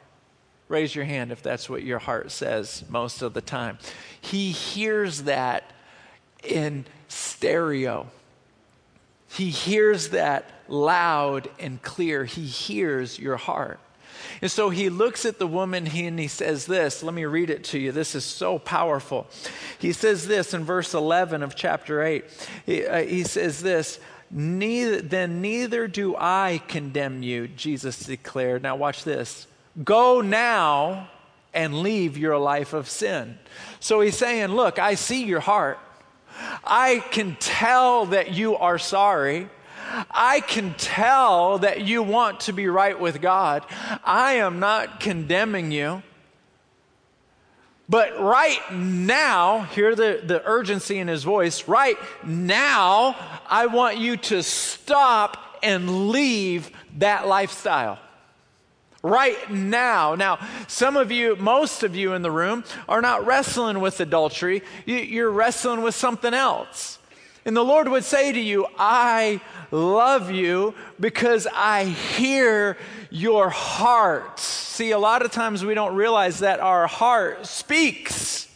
Raise 0.67 0.93
your 0.93 1.05
hand 1.05 1.31
if 1.31 1.41
that's 1.41 1.69
what 1.69 1.83
your 1.83 1.99
heart 1.99 2.29
says 2.29 2.83
most 2.89 3.21
of 3.21 3.33
the 3.33 3.41
time. 3.41 3.77
He 4.19 4.51
hears 4.51 5.23
that 5.23 5.71
in 6.43 6.85
stereo. 7.07 8.07
He 9.35 9.49
hears 9.49 10.09
that 10.09 10.49
loud 10.67 11.49
and 11.59 11.81
clear. 11.81 12.25
He 12.25 12.45
hears 12.45 13.19
your 13.19 13.37
heart. 13.37 13.79
And 14.41 14.51
so 14.51 14.69
he 14.69 14.89
looks 14.89 15.25
at 15.25 15.39
the 15.39 15.47
woman 15.47 15.87
and 15.87 16.19
he 16.19 16.27
says 16.27 16.65
this. 16.65 17.03
Let 17.03 17.13
me 17.13 17.25
read 17.25 17.49
it 17.49 17.63
to 17.65 17.79
you. 17.79 17.91
This 17.91 18.15
is 18.15 18.25
so 18.25 18.59
powerful. 18.59 19.27
He 19.79 19.93
says 19.93 20.27
this 20.27 20.53
in 20.53 20.63
verse 20.63 20.93
11 20.93 21.43
of 21.43 21.55
chapter 21.55 22.01
8. 22.01 22.25
He, 22.65 22.85
uh, 22.85 23.03
he 23.03 23.23
says 23.23 23.61
this 23.61 23.99
neither, 24.31 25.01
Then 25.01 25.41
neither 25.41 25.87
do 25.87 26.15
I 26.17 26.61
condemn 26.67 27.23
you, 27.23 27.47
Jesus 27.47 27.99
declared. 27.99 28.63
Now, 28.63 28.75
watch 28.75 29.03
this. 29.03 29.47
Go 29.83 30.21
now 30.21 31.09
and 31.53 31.81
leave 31.81 32.17
your 32.17 32.37
life 32.37 32.73
of 32.73 32.89
sin. 32.89 33.37
So 33.79 34.01
he's 34.01 34.17
saying, 34.17 34.49
Look, 34.49 34.79
I 34.79 34.95
see 34.95 35.23
your 35.23 35.39
heart. 35.39 35.79
I 36.63 37.03
can 37.11 37.35
tell 37.39 38.07
that 38.07 38.33
you 38.33 38.55
are 38.55 38.77
sorry. 38.77 39.49
I 40.11 40.41
can 40.41 40.73
tell 40.75 41.59
that 41.59 41.81
you 41.81 42.03
want 42.03 42.41
to 42.41 42.53
be 42.53 42.67
right 42.67 42.99
with 42.99 43.21
God. 43.21 43.65
I 44.03 44.33
am 44.33 44.59
not 44.59 44.99
condemning 44.99 45.71
you. 45.71 46.03
But 47.87 48.19
right 48.19 48.59
now, 48.73 49.61
hear 49.61 49.95
the, 49.95 50.21
the 50.23 50.41
urgency 50.43 50.97
in 50.97 51.07
his 51.07 51.23
voice. 51.23 51.67
Right 51.67 51.97
now, 52.23 53.15
I 53.47 53.67
want 53.67 53.97
you 53.97 54.17
to 54.17 54.41
stop 54.41 55.59
and 55.61 56.09
leave 56.09 56.71
that 56.97 57.27
lifestyle 57.27 57.99
right 59.05 59.51
now. 59.51 60.15
Now, 60.15 60.39
some 60.67 60.97
of 60.97 61.11
you, 61.11 61.35
most 61.35 61.83
of 61.83 61.95
you 61.95 62.13
in 62.13 62.23
the 62.23 62.31
room, 62.31 62.63
are 62.89 63.01
not 63.01 63.25
wrestling 63.25 63.79
with 63.79 63.99
adultery, 63.99 64.63
you're 64.85 65.29
wrestling 65.29 65.81
with 65.83 65.95
something 65.95 66.33
else. 66.33 66.99
And 67.45 67.55
the 67.55 67.63
Lord 67.63 67.87
would 67.87 68.03
say 68.03 68.31
to 68.31 68.39
you, 68.39 68.65
I 68.79 69.39
love 69.69 70.31
you 70.31 70.73
because 70.99 71.47
I 71.53 71.85
hear 71.85 72.75
your 73.11 73.49
heart. 73.49 74.39
See, 74.39 74.89
a 74.91 74.97
lot 74.97 75.23
of 75.23 75.31
times 75.31 75.63
we 75.63 75.75
don't 75.75 75.95
realize 75.95 76.39
that 76.39 76.59
our 76.59 76.87
heart 76.87 77.45
speaks. 77.45 78.49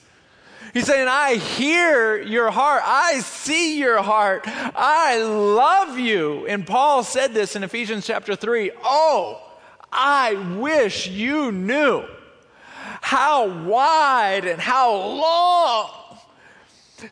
He's 0.73 0.85
saying, 0.85 1.07
I 1.07 1.35
hear 1.35 2.19
your 2.19 2.49
heart. 2.49 2.81
I 2.83 3.19
see 3.19 3.77
your 3.77 4.01
heart. 4.01 4.43
I 4.47 5.21
love 5.21 5.99
you. 5.99 6.47
And 6.47 6.65
Paul 6.65 7.03
said 7.03 7.33
this 7.33 7.55
in 7.55 7.63
Ephesians 7.63 8.07
chapter 8.07 8.35
3. 8.35 8.71
Oh, 8.83 9.48
I 9.91 10.35
wish 10.57 11.07
you 11.07 11.51
knew 11.51 12.05
how 13.01 13.47
wide 13.47 14.45
and 14.45 14.61
how 14.61 14.95
long 14.95 15.89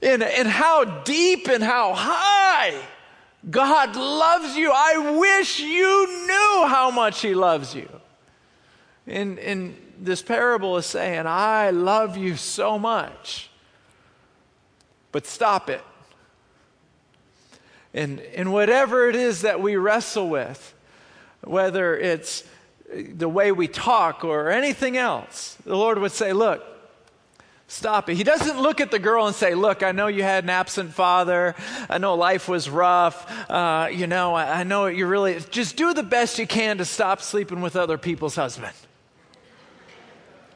and, 0.02 0.22
and 0.24 0.48
how 0.48 0.84
deep 0.84 1.48
and 1.48 1.64
how 1.64 1.94
high 1.94 2.80
God 3.50 3.96
loves 3.96 4.56
you. 4.56 4.72
I 4.74 5.18
wish 5.18 5.60
you 5.60 6.26
knew 6.28 6.68
how 6.68 6.92
much 6.92 7.22
He 7.22 7.34
loves 7.34 7.74
you. 7.74 7.90
And, 9.06 9.40
and 9.40 9.76
this 10.00 10.22
parable 10.22 10.78
is 10.78 10.86
saying, 10.86 11.26
I 11.26 11.70
love 11.70 12.18
you 12.18 12.36
so 12.36 12.78
much, 12.78 13.50
but 15.12 15.26
stop 15.26 15.70
it. 15.70 15.84
And, 17.94 18.20
and 18.20 18.52
whatever 18.52 19.10
it 19.10 19.16
is 19.16 19.42
that 19.42 19.62
we 19.62 19.78
wrestle 19.78 20.30
with, 20.30 20.76
whether 21.42 21.98
it's 21.98 22.44
the 22.94 23.30
way 23.30 23.52
we 23.52 23.68
talk 23.68 24.24
or 24.24 24.50
anything 24.50 24.98
else, 24.98 25.58
the 25.66 25.76
Lord 25.76 26.00
would 26.00 26.12
say, 26.12 26.34
Look, 26.34 26.64
stop 27.68 28.10
it. 28.10 28.16
He 28.16 28.24
doesn't 28.24 28.60
look 28.60 28.80
at 28.80 28.92
the 28.92 29.00
girl 29.00 29.28
and 29.28 29.36
say, 29.36 29.54
Look, 29.56 29.84
I 29.84 29.92
know 29.92 30.08
you 30.08 30.24
had 30.24 30.44
an 30.44 30.50
absent 30.50 30.94
father. 30.94 31.56
I 31.90 31.98
know 31.98 32.16
life 32.16 32.48
was 32.48 32.70
rough. 32.70 33.50
Uh, 33.50 33.90
you 33.92 34.08
know, 34.08 34.36
I, 34.36 34.62
I 34.62 34.64
know 34.64 34.86
you 34.88 35.06
really, 35.06 35.40
just 35.50 35.76
do 35.76 35.94
the 35.94 36.04
best 36.04 36.40
you 36.40 36.48
can 36.48 36.78
to 36.78 36.86
stop 36.86 37.22
sleeping 37.22 37.62
with 37.62 37.76
other 37.76 37.98
people's 37.98 38.36
husband. 38.36 38.74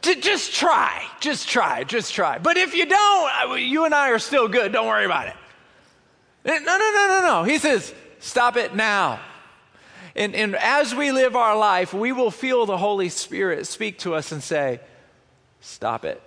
just 0.01 0.53
try. 0.53 1.05
Just 1.19 1.50
try. 1.50 1.83
Just 1.83 2.13
try. 2.13 2.38
But 2.38 2.57
if 2.57 2.73
you 2.73 2.85
don't, 2.85 3.61
you 3.61 3.85
and 3.85 3.93
I 3.93 4.11
are 4.11 4.19
still 4.19 4.47
good. 4.47 4.71
Don't 4.71 4.88
worry 4.88 5.05
about 5.05 5.27
it. 5.27 5.35
No, 6.45 6.57
no, 6.57 6.77
no, 6.77 7.07
no, 7.07 7.21
no. 7.23 7.43
He 7.43 7.57
says, 7.57 7.93
Stop 8.19 8.55
it 8.55 8.75
now. 8.75 9.19
And, 10.15 10.36
and 10.36 10.56
as 10.56 10.94
we 10.94 11.12
live 11.12 11.36
our 11.36 11.58
life, 11.58 11.94
we 11.94 12.12
will 12.12 12.32
feel 12.32 12.65
the 12.65 12.77
Holy 12.77 13.10
Spirit 13.10 13.68
speak 13.68 14.00
to 14.00 14.13
us 14.13 14.32
and 14.32 14.44
say, 14.44 14.80
Stop 15.62 16.06
it. 16.06 16.22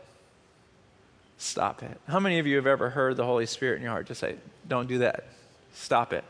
Stop 1.39 1.83
it. 1.83 2.01
How 2.07 2.21
many 2.21 2.39
of 2.39 2.47
you 2.47 2.57
have 2.57 2.67
ever 2.67 2.89
heard 2.91 3.17
the 3.17 3.25
Holy 3.25 3.47
Spirit 3.47 3.77
in 3.77 3.83
your 3.83 3.91
heart 3.91 4.07
just 4.07 4.21
say, 4.21 4.37
Don't 4.69 4.89
do 4.89 4.99
that? 4.99 5.27
Stop 5.75 6.13
it. 6.13 6.25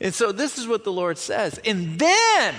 And 0.00 0.12
so 0.12 0.32
this 0.32 0.58
is 0.58 0.66
what 0.66 0.84
the 0.84 0.92
Lord 0.92 1.18
says. 1.18 1.58
And 1.64 1.98
then, 1.98 2.54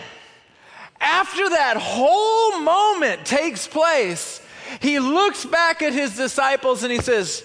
after 0.99 1.49
that 1.49 1.77
whole 1.77 2.59
moment 2.59 3.25
takes 3.25 3.67
place, 3.67 4.41
he 4.81 4.99
looks 4.99 5.45
back 5.45 5.81
at 5.81 5.93
his 5.93 6.15
disciples 6.15 6.83
and 6.83 6.91
he 6.91 6.99
says, 6.99 7.43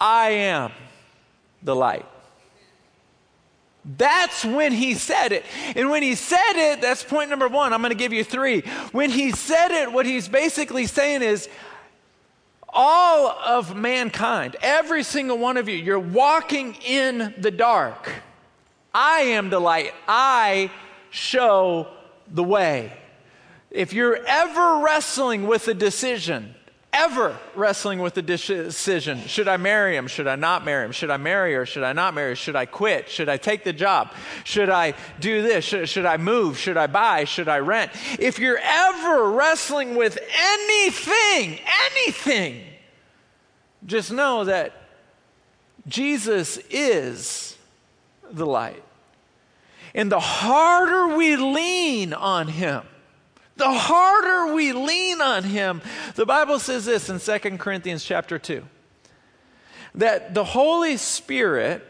I 0.00 0.30
am 0.30 0.72
the 1.62 1.74
light. 1.74 2.06
That's 3.96 4.44
when 4.44 4.72
he 4.72 4.94
said 4.94 5.32
it. 5.32 5.46
And 5.74 5.88
when 5.88 6.02
he 6.02 6.14
said 6.14 6.52
it, 6.54 6.82
that's 6.82 7.02
point 7.02 7.30
number 7.30 7.48
one. 7.48 7.72
I'm 7.72 7.80
going 7.80 7.90
to 7.90 7.96
give 7.96 8.12
you 8.12 8.22
three. 8.22 8.60
When 8.92 9.08
he 9.08 9.30
said 9.30 9.70
it, 9.70 9.90
what 9.90 10.04
he's 10.04 10.28
basically 10.28 10.86
saying 10.86 11.22
is, 11.22 11.48
all 12.68 13.30
of 13.30 13.74
mankind, 13.74 14.56
every 14.60 15.02
single 15.02 15.38
one 15.38 15.56
of 15.56 15.70
you, 15.70 15.76
you're 15.76 15.98
walking 15.98 16.74
in 16.86 17.34
the 17.38 17.50
dark. 17.50 18.12
I 18.92 19.20
am 19.20 19.48
the 19.48 19.58
light. 19.58 19.94
I 20.06 20.70
show 21.10 21.88
the 22.30 22.44
way. 22.44 22.92
If 23.70 23.94
you're 23.94 24.16
ever 24.26 24.80
wrestling 24.84 25.46
with 25.46 25.66
a 25.68 25.74
decision, 25.74 26.54
ever 26.92 27.38
wrestling 27.54 28.00
with 28.00 28.14
the 28.14 28.22
decision 28.22 29.20
should 29.26 29.48
I 29.48 29.56
marry 29.56 29.96
him? 29.96 30.06
Should 30.06 30.26
I 30.26 30.36
not 30.36 30.64
marry 30.64 30.84
him? 30.84 30.92
Should 30.92 31.10
I 31.10 31.16
marry 31.16 31.54
her? 31.54 31.66
Should 31.66 31.82
I 31.82 31.92
not 31.92 32.14
marry 32.14 32.30
her? 32.30 32.36
Should 32.36 32.56
I 32.56 32.66
quit? 32.66 33.08
Should 33.08 33.28
I 33.28 33.36
take 33.36 33.64
the 33.64 33.72
job? 33.72 34.12
Should 34.44 34.70
I 34.70 34.94
do 35.20 35.42
this? 35.42 35.64
Should, 35.64 35.88
should 35.88 36.06
I 36.06 36.16
move? 36.16 36.58
Should 36.58 36.76
I 36.76 36.86
buy? 36.86 37.24
Should 37.24 37.48
I 37.48 37.58
rent? 37.58 37.92
If 38.18 38.38
you're 38.38 38.58
ever 38.58 39.30
wrestling 39.30 39.96
with 39.96 40.18
anything, 40.36 41.60
anything, 41.90 42.64
just 43.86 44.12
know 44.12 44.44
that 44.44 44.72
Jesus 45.86 46.58
is 46.70 47.56
the 48.30 48.46
light. 48.46 48.82
And 49.94 50.12
the 50.12 50.20
harder 50.20 51.16
we 51.16 51.36
lean 51.36 52.12
on 52.12 52.48
him, 52.48 52.82
the 53.58 53.70
harder 53.70 54.54
we 54.54 54.72
lean 54.72 55.20
on 55.20 55.44
him, 55.44 55.82
the 56.14 56.26
Bible 56.26 56.58
says 56.58 56.84
this 56.86 57.08
in 57.08 57.18
2 57.20 57.58
Corinthians 57.58 58.04
chapter 58.04 58.38
2 58.38 58.64
that 59.94 60.34
the 60.34 60.44
Holy 60.44 60.96
Spirit 60.96 61.84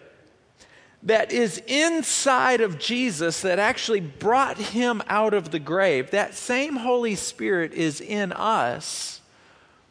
that 1.02 1.30
is 1.32 1.62
inside 1.66 2.60
of 2.60 2.78
Jesus 2.78 3.42
that 3.42 3.58
actually 3.58 4.00
brought 4.00 4.58
him 4.58 5.02
out 5.08 5.34
of 5.34 5.50
the 5.50 5.58
grave, 5.58 6.10
that 6.10 6.34
same 6.34 6.76
Holy 6.76 7.14
Spirit 7.14 7.72
is 7.72 8.00
in 8.00 8.32
us. 8.32 9.20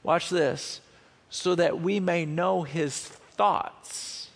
Watch 0.03 0.29
this, 0.29 0.81
so 1.29 1.55
that 1.55 1.79
we 1.79 1.99
may 1.99 2.25
know 2.25 2.63
his 2.63 2.99
thoughts. 2.99 4.29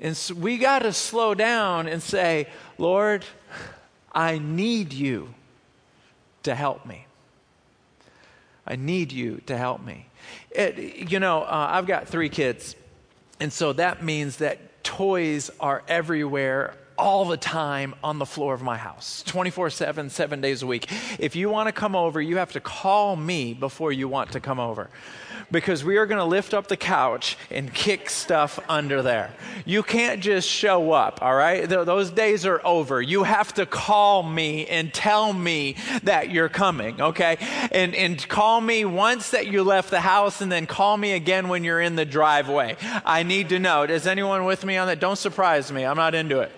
And 0.00 0.16
so 0.16 0.34
we 0.34 0.58
got 0.58 0.80
to 0.80 0.92
slow 0.92 1.34
down 1.34 1.88
and 1.88 2.02
say, 2.02 2.48
Lord, 2.78 3.24
I 4.12 4.38
need 4.38 4.92
you 4.92 5.34
to 6.42 6.54
help 6.54 6.86
me. 6.86 7.06
I 8.66 8.76
need 8.76 9.12
you 9.12 9.40
to 9.46 9.56
help 9.56 9.84
me. 9.84 10.06
It, 10.50 11.10
you 11.10 11.18
know, 11.18 11.42
uh, 11.42 11.68
I've 11.70 11.86
got 11.86 12.08
three 12.08 12.28
kids, 12.28 12.76
and 13.40 13.52
so 13.52 13.72
that 13.72 14.02
means 14.02 14.36
that 14.36 14.84
toys 14.84 15.50
are 15.58 15.82
everywhere 15.88 16.74
all 17.00 17.24
the 17.24 17.36
time 17.36 17.94
on 18.04 18.18
the 18.18 18.26
floor 18.26 18.54
of 18.54 18.62
my 18.62 18.76
house 18.76 19.22
24 19.26 19.70
7, 19.70 20.10
seven 20.10 20.40
days 20.40 20.62
a 20.62 20.66
week. 20.66 20.90
If 21.18 21.34
you 21.34 21.48
want 21.48 21.68
to 21.68 21.72
come 21.72 21.96
over, 21.96 22.20
you 22.20 22.36
have 22.36 22.52
to 22.52 22.60
call 22.60 23.16
me 23.16 23.54
before 23.54 23.90
you 23.90 24.08
want 24.08 24.32
to 24.32 24.40
come 24.40 24.60
over 24.60 24.90
because 25.50 25.84
we 25.84 25.96
are 25.96 26.06
going 26.06 26.18
to 26.18 26.24
lift 26.24 26.54
up 26.54 26.68
the 26.68 26.76
couch 26.76 27.36
and 27.50 27.72
kick 27.72 28.08
stuff 28.08 28.58
under 28.68 29.02
there. 29.02 29.32
You 29.64 29.82
can't 29.82 30.20
just 30.22 30.48
show 30.48 30.92
up, 30.92 31.22
all 31.22 31.34
right? 31.34 31.68
Th- 31.68 31.86
those 31.86 32.10
days 32.10 32.46
are 32.46 32.64
over. 32.64 33.00
You 33.02 33.24
have 33.24 33.52
to 33.54 33.66
call 33.66 34.22
me 34.22 34.66
and 34.66 34.92
tell 34.92 35.32
me 35.32 35.76
that 36.04 36.30
you're 36.30 36.48
coming, 36.48 37.00
okay? 37.00 37.38
And, 37.72 37.94
and 37.94 38.28
call 38.28 38.60
me 38.60 38.84
once 38.84 39.30
that 39.30 39.46
you 39.48 39.64
left 39.64 39.90
the 39.90 40.00
house 40.00 40.40
and 40.40 40.50
then 40.50 40.66
call 40.66 40.96
me 40.96 41.12
again 41.12 41.48
when 41.48 41.64
you're 41.64 41.80
in 41.80 41.96
the 41.96 42.04
driveway. 42.04 42.76
I 43.04 43.22
need 43.22 43.48
to 43.50 43.58
know. 43.58 43.82
Is 43.82 44.06
anyone 44.06 44.44
with 44.44 44.64
me 44.64 44.76
on 44.76 44.86
that? 44.86 45.00
Don't 45.00 45.16
surprise 45.16 45.72
me. 45.72 45.84
I'm 45.84 45.96
not 45.96 46.14
into 46.14 46.40
it. 46.40 46.52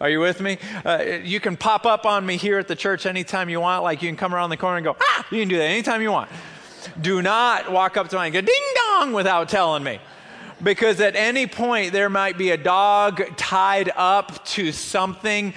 Are 0.00 0.08
you 0.08 0.20
with 0.20 0.40
me? 0.40 0.56
Uh, 0.82 1.18
you 1.22 1.40
can 1.40 1.58
pop 1.58 1.84
up 1.84 2.06
on 2.06 2.24
me 2.24 2.38
here 2.38 2.58
at 2.58 2.68
the 2.68 2.74
church 2.74 3.04
anytime 3.04 3.50
you 3.50 3.60
want. 3.60 3.82
Like 3.82 4.00
you 4.00 4.08
can 4.08 4.16
come 4.16 4.34
around 4.34 4.48
the 4.48 4.56
corner 4.56 4.78
and 4.78 4.84
go, 4.84 4.96
ah, 4.98 5.26
you 5.30 5.40
can 5.40 5.48
do 5.48 5.58
that 5.58 5.64
anytime 5.64 6.00
you 6.00 6.10
want. 6.10 6.30
Do 6.98 7.20
not 7.20 7.70
walk 7.70 7.98
up 7.98 8.08
to 8.08 8.16
me 8.16 8.22
and 8.22 8.32
go 8.32 8.40
ding 8.40 8.74
dong 8.74 9.12
without 9.12 9.50
telling 9.50 9.82
me. 9.84 10.00
Because 10.62 11.00
at 11.00 11.16
any 11.16 11.46
point 11.46 11.92
there 11.92 12.08
might 12.08 12.38
be 12.38 12.50
a 12.50 12.56
dog 12.56 13.36
tied 13.36 13.90
up 13.94 14.42
to 14.46 14.72
something. 14.72 15.52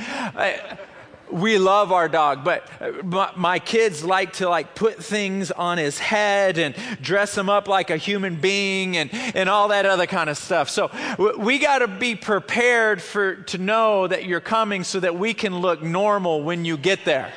We 1.32 1.58
love 1.58 1.92
our 1.92 2.08
dog, 2.08 2.44
but 2.44 2.68
uh, 2.80 3.32
my 3.36 3.60
kids 3.60 4.03
like 4.03 4.34
to 4.34 4.50
like 4.50 4.75
put 4.75 5.03
things 5.03 5.51
on 5.51 5.77
his 5.77 5.98
head 5.98 6.58
and 6.58 6.75
dress 7.01 7.38
him 7.38 7.50
up 7.50 7.68
like 7.68 7.89
a 7.89 7.98
human 7.98 8.36
being 8.36 8.98
and, 8.98 9.13
and 9.13 9.50
all 9.50 9.70
that 9.70 9.86
other 9.86 10.06
kind 10.06 10.30
of 10.30 10.38
stuff. 10.38 10.70
So 10.70 10.92
we 11.38 11.60
got 11.60 11.80
to 11.80 11.88
be 11.88 12.15
prepared 12.15 13.01
for 13.01 13.36
to 13.36 13.58
know 13.58 14.08
that 14.08 14.25
you're 14.25 14.42
coming 14.42 14.84
so 14.84 15.00
that 15.00 15.18
we 15.18 15.34
can 15.34 15.58
look 15.58 15.82
normal 15.82 16.44
when 16.44 16.65
you 16.65 16.77
get 16.77 17.03
there. 17.06 17.32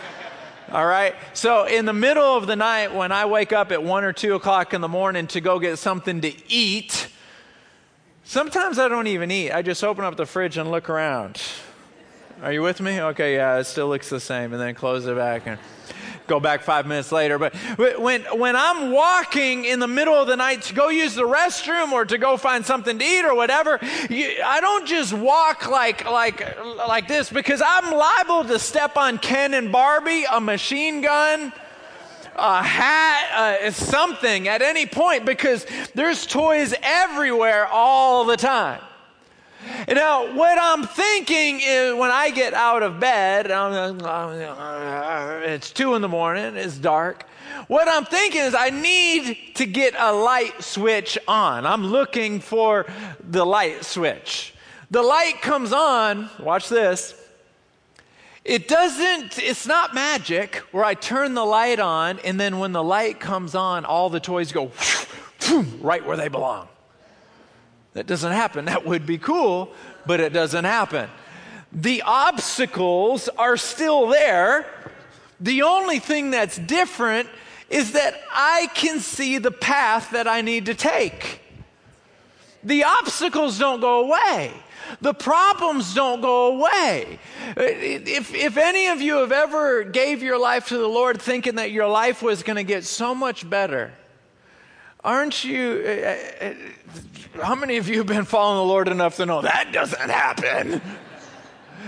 All 0.72 0.86
right. 0.86 1.14
So 1.32 1.64
in 1.64 1.84
the 1.84 1.92
middle 1.92 2.36
of 2.36 2.46
the 2.46 2.56
night, 2.56 2.94
when 2.94 3.12
I 3.12 3.26
wake 3.26 3.52
up 3.52 3.72
at 3.72 3.82
one 3.82 4.04
or 4.04 4.12
two 4.12 4.34
o'clock 4.34 4.74
in 4.74 4.80
the 4.80 4.88
morning 4.88 5.26
to 5.28 5.40
go 5.40 5.58
get 5.58 5.78
something 5.78 6.20
to 6.20 6.32
eat, 6.48 7.08
sometimes 8.24 8.78
I 8.78 8.88
don't 8.88 9.08
even 9.08 9.30
eat. 9.30 9.52
I 9.52 9.62
just 9.62 9.82
open 9.84 10.04
up 10.04 10.16
the 10.16 10.26
fridge 10.26 10.56
and 10.56 10.70
look 10.70 10.88
around. 10.88 11.40
Are 12.42 12.52
you 12.54 12.62
with 12.62 12.80
me? 12.80 12.98
Okay, 12.98 13.34
yeah, 13.34 13.58
it 13.58 13.64
still 13.64 13.88
looks 13.88 14.08
the 14.08 14.18
same, 14.18 14.54
and 14.54 14.62
then 14.62 14.74
close 14.74 15.04
it 15.04 15.14
back 15.14 15.42
and 15.46 15.58
go 16.26 16.40
back 16.40 16.62
five 16.62 16.86
minutes 16.86 17.12
later. 17.12 17.38
But 17.38 17.54
when, 17.98 18.22
when 18.38 18.56
I'm 18.56 18.92
walking 18.92 19.66
in 19.66 19.78
the 19.78 19.86
middle 19.86 20.14
of 20.14 20.26
the 20.26 20.36
night 20.36 20.62
to 20.62 20.74
go 20.74 20.88
use 20.88 21.14
the 21.14 21.28
restroom 21.28 21.92
or 21.92 22.06
to 22.06 22.16
go 22.16 22.38
find 22.38 22.64
something 22.64 22.98
to 22.98 23.04
eat 23.04 23.26
or 23.26 23.34
whatever, 23.34 23.78
you, 24.08 24.30
I 24.42 24.62
don't 24.62 24.86
just 24.86 25.12
walk 25.12 25.68
like, 25.68 26.06
like, 26.10 26.56
like 26.78 27.08
this 27.08 27.28
because 27.28 27.60
I'm 27.62 27.92
liable 27.92 28.44
to 28.44 28.58
step 28.58 28.96
on 28.96 29.18
Ken 29.18 29.52
and 29.52 29.70
Barbie, 29.70 30.24
a 30.30 30.40
machine 30.40 31.02
gun 31.02 31.52
a 32.36 32.62
hat, 32.62 33.60
uh, 33.64 33.70
something 33.70 34.48
at 34.48 34.62
any 34.62 34.86
point 34.86 35.26
because 35.26 35.66
there's 35.94 36.24
toys 36.24 36.72
everywhere 36.82 37.66
all 37.66 38.24
the 38.24 38.36
time. 38.38 38.80
Now, 39.88 40.34
what 40.34 40.58
I'm 40.60 40.86
thinking 40.86 41.60
is 41.62 41.94
when 41.94 42.10
I 42.10 42.30
get 42.30 42.54
out 42.54 42.82
of 42.82 43.00
bed, 43.00 43.46
it's 45.44 45.70
two 45.70 45.94
in 45.94 46.02
the 46.02 46.08
morning, 46.08 46.56
it's 46.56 46.76
dark. 46.76 47.24
What 47.66 47.88
I'm 47.88 48.04
thinking 48.04 48.40
is 48.40 48.54
I 48.54 48.70
need 48.70 49.36
to 49.56 49.66
get 49.66 49.94
a 49.98 50.12
light 50.12 50.62
switch 50.62 51.18
on. 51.26 51.66
I'm 51.66 51.86
looking 51.86 52.40
for 52.40 52.86
the 53.28 53.44
light 53.44 53.84
switch. 53.84 54.54
The 54.90 55.02
light 55.02 55.40
comes 55.40 55.72
on, 55.72 56.30
watch 56.40 56.68
this. 56.68 57.14
It 58.44 58.68
doesn't, 58.68 59.38
it's 59.38 59.66
not 59.66 59.94
magic 59.94 60.56
where 60.72 60.84
I 60.84 60.94
turn 60.94 61.34
the 61.34 61.44
light 61.44 61.78
on 61.78 62.18
and 62.20 62.40
then 62.40 62.58
when 62.58 62.72
the 62.72 62.82
light 62.82 63.20
comes 63.20 63.54
on, 63.54 63.84
all 63.84 64.08
the 64.08 64.20
toys 64.20 64.50
go 64.50 64.72
right 65.80 66.04
where 66.04 66.16
they 66.16 66.28
belong. 66.28 66.68
That 67.94 68.06
doesn't 68.06 68.32
happen. 68.32 68.66
That 68.66 68.84
would 68.84 69.06
be 69.06 69.18
cool, 69.18 69.72
but 70.06 70.20
it 70.20 70.32
doesn't 70.32 70.64
happen. 70.64 71.08
The 71.72 72.02
obstacles 72.02 73.28
are 73.28 73.56
still 73.56 74.08
there. 74.08 74.66
The 75.40 75.62
only 75.62 75.98
thing 75.98 76.30
that's 76.30 76.58
different 76.58 77.28
is 77.68 77.92
that 77.92 78.20
I 78.32 78.68
can 78.74 78.98
see 78.98 79.38
the 79.38 79.50
path 79.50 80.10
that 80.10 80.26
I 80.26 80.40
need 80.40 80.66
to 80.66 80.74
take. 80.74 81.40
The 82.62 82.84
obstacles 82.84 83.58
don't 83.58 83.80
go 83.80 84.04
away. 84.04 84.52
The 85.00 85.14
problems 85.14 85.94
don't 85.94 86.20
go 86.20 86.58
away. 86.58 87.18
If, 87.56 88.34
if 88.34 88.56
any 88.56 88.88
of 88.88 89.00
you 89.00 89.18
have 89.18 89.32
ever 89.32 89.84
gave 89.84 90.22
your 90.22 90.38
life 90.38 90.68
to 90.68 90.78
the 90.78 90.88
Lord 90.88 91.22
thinking 91.22 91.54
that 91.56 91.70
your 91.70 91.86
life 91.86 92.22
was 92.22 92.42
going 92.42 92.56
to 92.56 92.64
get 92.64 92.84
so 92.84 93.14
much 93.14 93.48
better, 93.48 93.92
aren't 95.04 95.44
you? 95.44 95.82
Uh, 95.86 96.44
uh, 96.44 96.54
How 97.38 97.54
many 97.54 97.76
of 97.76 97.88
you 97.88 97.98
have 97.98 98.06
been 98.06 98.24
following 98.24 98.58
the 98.58 98.64
Lord 98.64 98.88
enough 98.88 99.16
to 99.16 99.26
know 99.26 99.42
that 99.42 99.70
doesn't 99.72 100.10
happen? 100.10 100.82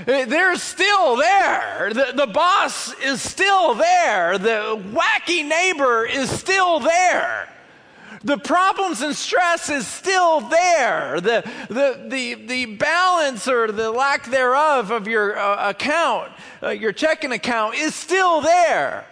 They're 0.07 0.57
still 0.57 1.17
there. 1.17 1.91
The, 1.93 2.13
the 2.15 2.27
boss 2.27 2.95
is 3.01 3.21
still 3.21 3.75
there. 3.75 4.39
The 4.39 4.81
wacky 4.93 5.47
neighbor 5.47 6.07
is 6.07 6.31
still 6.31 6.79
there. 6.81 7.49
The 8.25 8.39
problems 8.39 9.03
and 9.03 9.17
stress 9.17 9.69
is 9.69 9.87
still 9.87 10.41
there. 10.43 11.21
The, 11.21 11.51
the, 11.69 12.07
the, 12.09 12.35
the 12.47 12.67
balance 12.77 13.49
or 13.49 13.71
the 13.73 13.91
lack 13.91 14.31
thereof 14.31 14.93
of 14.93 15.09
your 15.09 15.37
uh, 15.37 15.71
account, 15.71 16.31
uh, 16.63 16.69
your 16.69 16.93
checking 16.93 17.33
account, 17.33 17.75
is 17.75 17.97
still 17.97 18.41
there. 18.41 19.07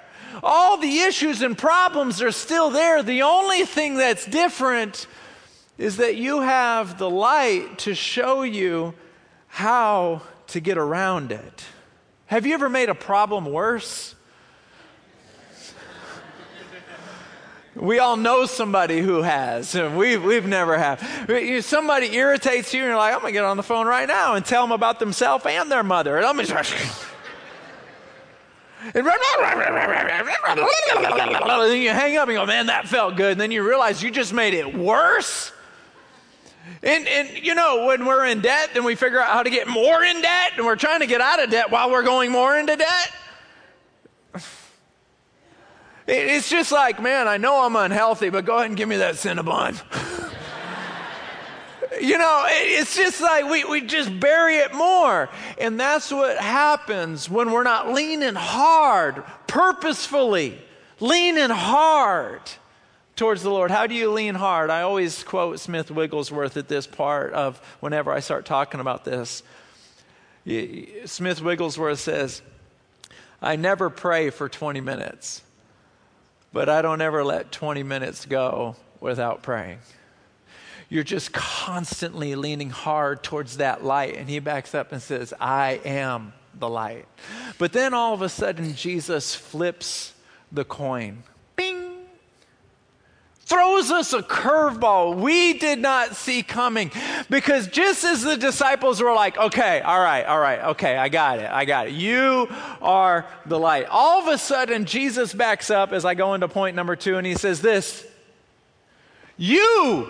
All 0.44 0.76
the 0.76 1.00
issues 1.00 1.42
and 1.42 1.58
problems 1.58 2.22
are 2.22 2.30
still 2.30 2.70
there. 2.70 3.02
The 3.02 3.22
only 3.22 3.64
thing 3.64 3.96
that's 3.96 4.24
different 4.26 5.08
is 5.80 5.96
that 5.96 6.16
you 6.16 6.42
have 6.42 6.98
the 6.98 7.08
light 7.08 7.78
to 7.78 7.94
show 7.94 8.42
you 8.42 8.92
how 9.46 10.20
to 10.46 10.60
get 10.60 10.76
around 10.76 11.32
it. 11.32 11.64
Have 12.26 12.44
you 12.44 12.52
ever 12.52 12.68
made 12.68 12.90
a 12.90 12.94
problem 12.94 13.46
worse? 13.46 14.14
We 17.74 17.98
all 17.98 18.18
know 18.18 18.44
somebody 18.44 19.00
who 19.00 19.22
has. 19.22 19.74
We, 19.74 20.18
we've 20.18 20.46
never 20.46 20.76
have. 20.76 21.00
Somebody 21.64 22.14
irritates 22.14 22.74
you, 22.74 22.80
and 22.80 22.88
you're 22.88 22.98
like, 22.98 23.14
I'm 23.14 23.22
going 23.22 23.32
to 23.32 23.38
get 23.38 23.44
on 23.44 23.56
the 23.56 23.62
phone 23.62 23.86
right 23.86 24.06
now 24.06 24.34
and 24.34 24.44
tell 24.44 24.62
them 24.62 24.72
about 24.72 24.98
themselves 24.98 25.46
and 25.46 25.70
their 25.70 25.82
mother. 25.82 26.20
And, 28.92 29.06
and 31.46 31.70
then 31.70 31.82
you 31.82 31.90
hang 31.90 32.16
up 32.16 32.28
and 32.28 32.36
go, 32.36 32.46
man, 32.46 32.66
that 32.66 32.88
felt 32.88 33.14
good. 33.14 33.32
And 33.32 33.40
then 33.40 33.50
you 33.50 33.66
realize 33.66 34.02
you 34.02 34.10
just 34.10 34.32
made 34.32 34.54
it 34.54 34.74
worse. 34.74 35.52
And, 36.82 37.06
and 37.08 37.44
you 37.44 37.54
know, 37.54 37.86
when 37.86 38.06
we're 38.06 38.26
in 38.26 38.40
debt, 38.40 38.70
then 38.74 38.84
we 38.84 38.94
figure 38.94 39.20
out 39.20 39.30
how 39.30 39.42
to 39.42 39.50
get 39.50 39.68
more 39.68 40.02
in 40.02 40.22
debt, 40.22 40.52
and 40.56 40.64
we're 40.64 40.76
trying 40.76 41.00
to 41.00 41.06
get 41.06 41.20
out 41.20 41.42
of 41.42 41.50
debt 41.50 41.70
while 41.70 41.90
we're 41.90 42.02
going 42.02 42.30
more 42.30 42.58
into 42.58 42.76
debt. 42.76 43.12
It's 46.06 46.48
just 46.50 46.72
like, 46.72 47.00
man, 47.00 47.28
I 47.28 47.36
know 47.36 47.64
I'm 47.64 47.76
unhealthy, 47.76 48.30
but 48.30 48.44
go 48.44 48.56
ahead 48.56 48.66
and 48.66 48.76
give 48.76 48.88
me 48.88 48.96
that 48.96 49.14
Cinnabon. 49.14 49.80
you 52.00 52.18
know, 52.18 52.44
it's 52.48 52.96
just 52.96 53.20
like 53.20 53.48
we, 53.48 53.64
we 53.64 53.82
just 53.82 54.18
bury 54.18 54.56
it 54.56 54.74
more. 54.74 55.28
And 55.58 55.78
that's 55.78 56.10
what 56.10 56.38
happens 56.38 57.30
when 57.30 57.52
we're 57.52 57.62
not 57.62 57.92
leaning 57.92 58.34
hard, 58.34 59.22
purposefully, 59.46 60.58
leaning 60.98 61.50
hard 61.50 62.42
towards 63.20 63.42
the 63.42 63.50
Lord? 63.50 63.70
How 63.70 63.86
do 63.86 63.94
you 63.94 64.10
lean 64.10 64.34
hard? 64.34 64.70
I 64.70 64.80
always 64.80 65.22
quote 65.22 65.60
Smith 65.60 65.90
Wigglesworth 65.90 66.56
at 66.56 66.68
this 66.68 66.86
part 66.86 67.34
of 67.34 67.58
whenever 67.80 68.10
I 68.10 68.20
start 68.20 68.46
talking 68.46 68.80
about 68.80 69.04
this. 69.04 69.42
Smith 71.04 71.42
Wigglesworth 71.42 72.00
says, 72.00 72.40
I 73.42 73.56
never 73.56 73.90
pray 73.90 74.30
for 74.30 74.48
20 74.48 74.80
minutes, 74.80 75.42
but 76.50 76.70
I 76.70 76.80
don't 76.80 77.02
ever 77.02 77.22
let 77.22 77.52
20 77.52 77.82
minutes 77.82 78.24
go 78.24 78.76
without 79.00 79.42
praying. 79.42 79.80
You're 80.88 81.04
just 81.04 81.30
constantly 81.30 82.34
leaning 82.36 82.70
hard 82.70 83.22
towards 83.22 83.58
that 83.58 83.84
light. 83.84 84.16
And 84.16 84.30
he 84.30 84.38
backs 84.38 84.74
up 84.74 84.92
and 84.92 85.02
says, 85.02 85.34
I 85.38 85.82
am 85.84 86.32
the 86.58 86.70
light. 86.70 87.04
But 87.58 87.74
then 87.74 87.92
all 87.92 88.14
of 88.14 88.22
a 88.22 88.30
sudden, 88.30 88.74
Jesus 88.74 89.34
flips 89.34 90.14
the 90.50 90.64
coin. 90.64 91.24
Throws 93.50 93.90
us 93.90 94.12
a 94.12 94.22
curveball 94.22 95.16
we 95.16 95.54
did 95.54 95.80
not 95.80 96.14
see 96.14 96.40
coming. 96.40 96.92
Because 97.28 97.66
just 97.66 98.04
as 98.04 98.22
the 98.22 98.36
disciples 98.36 99.02
were 99.02 99.12
like, 99.12 99.36
okay, 99.36 99.80
all 99.80 99.98
right, 99.98 100.24
all 100.24 100.38
right, 100.38 100.60
okay, 100.66 100.96
I 100.96 101.08
got 101.08 101.40
it, 101.40 101.50
I 101.50 101.64
got 101.64 101.88
it. 101.88 101.94
You 101.94 102.46
are 102.80 103.26
the 103.46 103.58
light. 103.58 103.86
All 103.90 104.22
of 104.22 104.32
a 104.32 104.38
sudden, 104.38 104.84
Jesus 104.84 105.34
backs 105.34 105.68
up 105.68 105.90
as 105.90 106.04
I 106.04 106.14
go 106.14 106.34
into 106.34 106.46
point 106.46 106.76
number 106.76 106.94
two, 106.94 107.16
and 107.16 107.26
he 107.26 107.34
says, 107.34 107.60
This, 107.60 108.06
you 109.36 110.08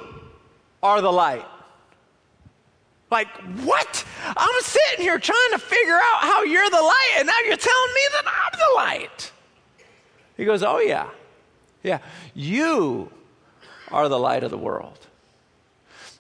are 0.83 1.01
the 1.01 1.11
light. 1.11 1.47
Like, 3.11 3.29
what? 3.63 4.05
I'm 4.37 4.63
sitting 4.63 5.03
here 5.03 5.19
trying 5.19 5.53
to 5.53 5.59
figure 5.59 5.97
out 5.97 6.19
how 6.21 6.43
you're 6.43 6.69
the 6.69 6.83
light, 6.83 7.15
and 7.17 7.27
now 7.27 7.39
you're 7.47 7.57
telling 7.57 7.95
me 7.95 8.01
that 8.13 8.25
I'm 8.27 8.59
the 8.59 8.75
light. 8.77 9.33
He 10.37 10.45
goes, 10.45 10.63
Oh, 10.63 10.79
yeah. 10.79 11.09
Yeah. 11.83 12.01
You 12.35 13.11
are 13.91 14.09
the 14.09 14.19
light 14.19 14.43
of 14.43 14.51
the 14.51 14.59
world. 14.59 14.99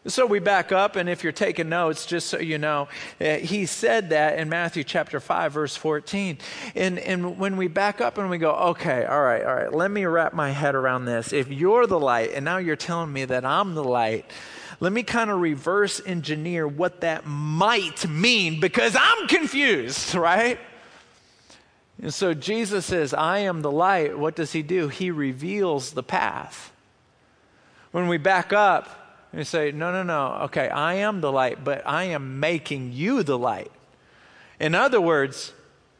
So 0.06 0.24
we 0.24 0.38
back 0.38 0.72
up, 0.72 0.96
and 0.96 1.11
if 1.11 1.22
you're 1.22 1.30
taking 1.30 1.68
notes, 1.68 2.06
just 2.06 2.28
so 2.28 2.38
you 2.38 2.56
know, 2.56 2.88
uh, 3.20 3.35
he 3.35 3.66
said 3.66 4.11
that 4.11 4.38
in 4.38 4.48
Matthew 4.48 4.83
chapter 4.83 5.20
5, 5.20 5.52
verse 5.52 5.76
14. 5.76 6.38
And, 6.74 6.98
and 6.98 7.38
when 7.38 7.59
we 7.59 7.68
back 7.68 8.00
up 8.00 8.16
and 8.16 8.30
we 8.30 8.38
go, 8.38 8.52
okay, 8.52 9.04
all 9.04 9.22
right, 9.22 9.44
all 9.44 9.54
right, 9.54 9.70
let 9.70 9.90
me 9.90 10.06
wrap 10.06 10.33
my 10.33 10.52
head 10.52 10.74
around 10.74 11.04
this. 11.04 11.35
If 11.35 11.48
you're 11.48 11.87
the 11.87 12.00
light, 12.00 12.30
and 12.33 12.46
now 12.46 12.56
you're 12.56 12.76
telling 12.76 13.12
me 13.12 13.26
that 13.26 13.44
I'm 13.44 13.74
the 13.74 13.85
light, 13.85 14.24
let 14.80 14.90
me 14.90 15.02
kind 15.02 15.30
of 15.30 15.38
reverse 15.38 16.00
engineer 16.06 16.66
what 16.66 17.02
that 17.02 17.26
might 17.26 18.09
mean 18.09 18.59
because 18.59 18.96
I'm 18.98 19.28
confused, 19.28 20.14
right? 20.14 20.59
And 22.00 22.14
so 22.14 22.33
Jesus 22.33 22.87
says, 22.87 23.12
I 23.12 23.40
am 23.40 23.61
the 23.61 23.70
light. 23.70 24.18
What 24.18 24.35
does 24.35 24.52
he 24.52 24.62
do? 24.62 24.88
He 24.88 25.11
reveals 25.11 25.92
the 25.92 26.02
path. 26.02 26.72
When 27.92 28.09
we 28.09 28.18
back 28.18 28.53
up, 28.53 29.00
and 29.33 29.46
say, 29.46 29.72
No, 29.72 29.92
no, 29.92 30.03
no. 30.03 30.44
Okay, 30.44 30.68
I 30.68 30.94
am 30.94 31.20
the 31.20 31.33
light, 31.33 31.62
but 31.64 31.83
I 31.87 32.05
am 32.05 32.40
making 32.40 32.92
you 32.92 33.22
the 33.22 33.38
light. 33.38 33.70
In 34.59 34.74
other 34.74 35.00
words, 35.00 35.53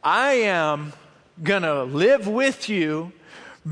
I 0.03 0.33
am 0.33 0.93
going 1.41 1.63
to 1.63 1.83
live 1.83 2.27
with 2.27 2.69
you, 2.69 3.11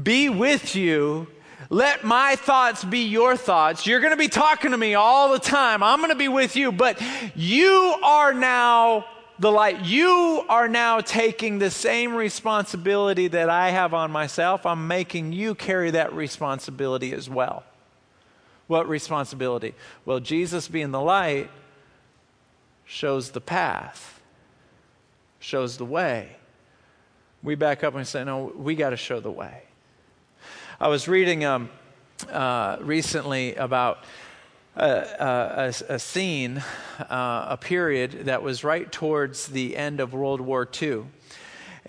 be 0.04 0.30
with 0.30 0.76
you. 0.76 1.28
Let 1.72 2.04
my 2.04 2.36
thoughts 2.36 2.84
be 2.84 3.04
your 3.04 3.38
thoughts. 3.38 3.86
You're 3.86 4.00
going 4.00 4.14
to 4.14 4.18
be 4.18 4.28
talking 4.28 4.72
to 4.72 4.78
me 4.78 4.96
all 4.96 5.32
the 5.32 5.40
time. 5.40 5.84
I'm 5.84 6.00
going 6.00 6.10
to 6.10 6.16
be 6.16 6.28
with 6.28 6.56
you, 6.56 6.72
but 6.72 7.00
you 7.36 7.96
are 8.04 8.34
now 8.34 9.06
the 9.38 9.52
light. 9.52 9.86
You 9.86 10.46
are 10.50 10.68
now 10.68 11.02
taking 11.02 11.60
the 11.60 11.70
same 11.70 12.16
responsibility 12.16 13.28
that 13.28 13.50
I 13.50 13.70
have 13.70 13.94
on 13.94 14.10
myself. 14.10 14.66
I'm 14.66 14.88
making 14.88 15.32
you 15.32 15.54
carry 15.54 15.92
that 15.92 16.12
responsibility 16.14 17.14
as 17.14 17.30
well. 17.30 17.64
What 18.70 18.88
responsibility? 18.88 19.74
Well, 20.06 20.20
Jesus 20.20 20.68
being 20.68 20.92
the 20.92 21.02
light 21.02 21.50
shows 22.86 23.32
the 23.32 23.42
path, 23.42 24.22
shows 25.40 25.78
the 25.78 25.86
way. 25.86 26.36
We 27.42 27.56
back 27.56 27.84
up 27.84 27.96
and 27.96 28.08
say, 28.08 28.24
no, 28.24 28.54
we 28.56 28.76
got 28.76 28.92
to 28.92 28.96
show 28.96 29.20
the 29.20 29.32
way. 29.32 29.64
I 30.80 30.88
was 30.88 31.08
reading 31.08 31.44
um, 31.46 31.72
uh, 32.32 32.78
recently 32.82 33.56
about 33.56 34.04
a, 34.76 35.74
a, 35.90 35.94
a 35.96 35.98
scene, 35.98 36.62
uh, 37.00 37.48
a 37.50 37.58
period 37.60 38.26
that 38.26 38.44
was 38.44 38.64
right 38.64 38.92
towards 38.92 39.48
the 39.48 39.76
end 39.76 40.00
of 40.00 40.14
World 40.14 40.42
War 40.42 40.70
II. 40.80 41.06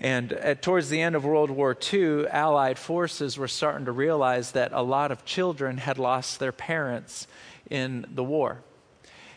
And 0.01 0.33
at, 0.33 0.63
towards 0.63 0.89
the 0.89 0.99
end 0.99 1.15
of 1.15 1.23
World 1.23 1.51
War 1.51 1.77
II, 1.93 2.27
Allied 2.27 2.79
forces 2.79 3.37
were 3.37 3.47
starting 3.47 3.85
to 3.85 3.91
realize 3.91 4.53
that 4.53 4.71
a 4.73 4.81
lot 4.81 5.11
of 5.11 5.25
children 5.25 5.77
had 5.77 5.99
lost 5.99 6.39
their 6.39 6.51
parents 6.51 7.27
in 7.69 8.07
the 8.11 8.23
war. 8.23 8.63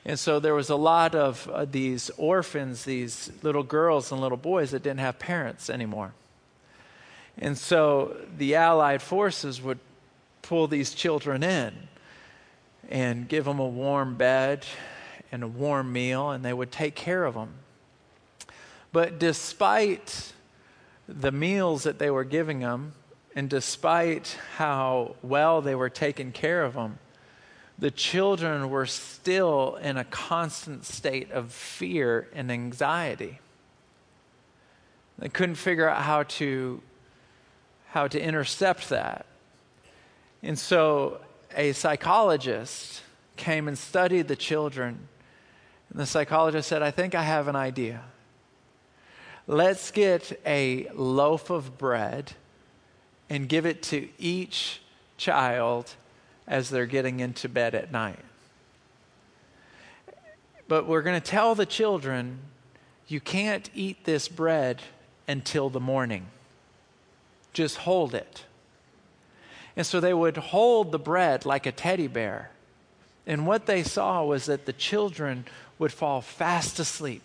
And 0.07 0.19
so 0.19 0.41
there 0.41 0.55
was 0.55 0.71
a 0.71 0.77
lot 0.77 1.15
of 1.15 1.47
uh, 1.49 1.67
these 1.67 2.11
orphans, 2.17 2.85
these 2.85 3.31
little 3.43 3.63
girls 3.63 4.11
and 4.11 4.23
little 4.23 4.39
boys 4.39 4.71
that 4.71 4.83
didn't 4.83 5.01
have 5.01 5.19
parents 5.19 5.69
anymore. 5.69 6.15
And 7.37 7.59
so 7.59 8.17
the 8.37 8.55
Allied 8.55 9.03
forces 9.03 9.61
would 9.61 9.81
pull 10.41 10.67
these 10.67 10.95
children 10.95 11.43
in 11.43 11.75
and 12.89 13.29
give 13.29 13.45
them 13.45 13.59
a 13.59 13.69
warm 13.69 14.15
bed 14.17 14.65
and 15.31 15.43
a 15.43 15.49
warm 15.49 15.93
meal, 15.93 16.31
and 16.31 16.43
they 16.43 16.53
would 16.55 16.73
take 16.73 16.95
care 16.95 17.25
of 17.25 17.35
them. 17.35 17.55
But 18.93 19.19
despite 19.19 20.34
the 21.09 21.33
meals 21.33 21.83
that 21.83 21.99
they 21.99 22.11
were 22.11 22.25
giving 22.25 22.61
them, 22.61 22.93
and 23.35 23.51
despite 23.51 24.39
how 24.57 25.17
well 25.23 25.61
they 25.61 25.75
were 25.75 25.91
taking 25.91 26.33
care 26.33 26.63
of 26.63 26.75
them, 26.75 26.99
the 27.79 27.91
children 27.91 28.71
were 28.71 28.87
still 28.87 29.77
in 29.83 29.97
a 29.97 30.05
constant 30.05 30.85
state 30.85 31.31
of 31.33 31.53
fear 31.53 32.29
and 32.33 32.51
anxiety. 32.51 33.41
They 35.19 35.29
couldn't 35.29 35.57
figure 35.57 35.89
out 35.89 36.03
how 36.03 36.23
to, 36.25 36.81
how 37.89 38.09
to 38.09 38.21
intercept 38.21 38.89
that. 38.91 39.27
And 40.43 40.59
so 40.59 41.21
a 41.57 41.73
psychologist 41.73 43.03
came 43.37 43.67
and 43.69 43.77
studied 43.77 44.29
the 44.29 44.37
children. 44.37 45.09
And 45.91 46.01
the 46.01 46.07
psychologist 46.07 46.69
said, 46.69 46.83
I 46.83 46.91
think 46.91 47.15
I 47.15 47.23
have 47.23 47.49
an 47.49 47.57
idea. 47.57 48.03
Let's 49.47 49.91
get 49.91 50.41
a 50.47 50.89
loaf 50.95 51.51
of 51.51 51.77
bread 51.77 52.33
and 53.29 53.49
give 53.49 53.67
it 53.67 53.83
to 53.85 54.09
each 54.19 54.81
child 55.19 55.95
as 56.47 56.71
they're 56.71 56.87
getting 56.87 57.21
into 57.21 57.49
bed 57.49 57.75
at 57.75 57.93
night. 57.93 58.19
But 60.67 60.87
we're 60.87 61.03
going 61.03 61.21
to 61.21 61.27
tell 61.27 61.55
the 61.55 61.67
children, 61.67 62.39
you 63.07 63.21
can't 63.21 63.69
eat 63.75 64.05
this 64.05 64.29
bread 64.29 64.81
until 65.29 65.69
the 65.69 65.81
morning. 65.81 66.27
Just 67.53 67.79
hold 67.79 68.15
it. 68.15 68.45
And 69.77 69.87
so 69.87 70.01
they 70.01 70.15
would 70.15 70.39
hold 70.39 70.91
the 70.91 70.99
bread 70.99 71.45
like 71.45 71.67
a 71.67 71.73
teddy 71.73 72.07
bear. 72.07 72.51
And 73.27 73.47
what 73.47 73.67
they 73.67 73.83
saw 73.83 74.25
was 74.25 74.47
that 74.47 74.65
the 74.65 74.73
children 74.73 75.45
would 75.79 75.93
fall 75.93 76.23
fast 76.23 76.79
asleep 76.79 77.23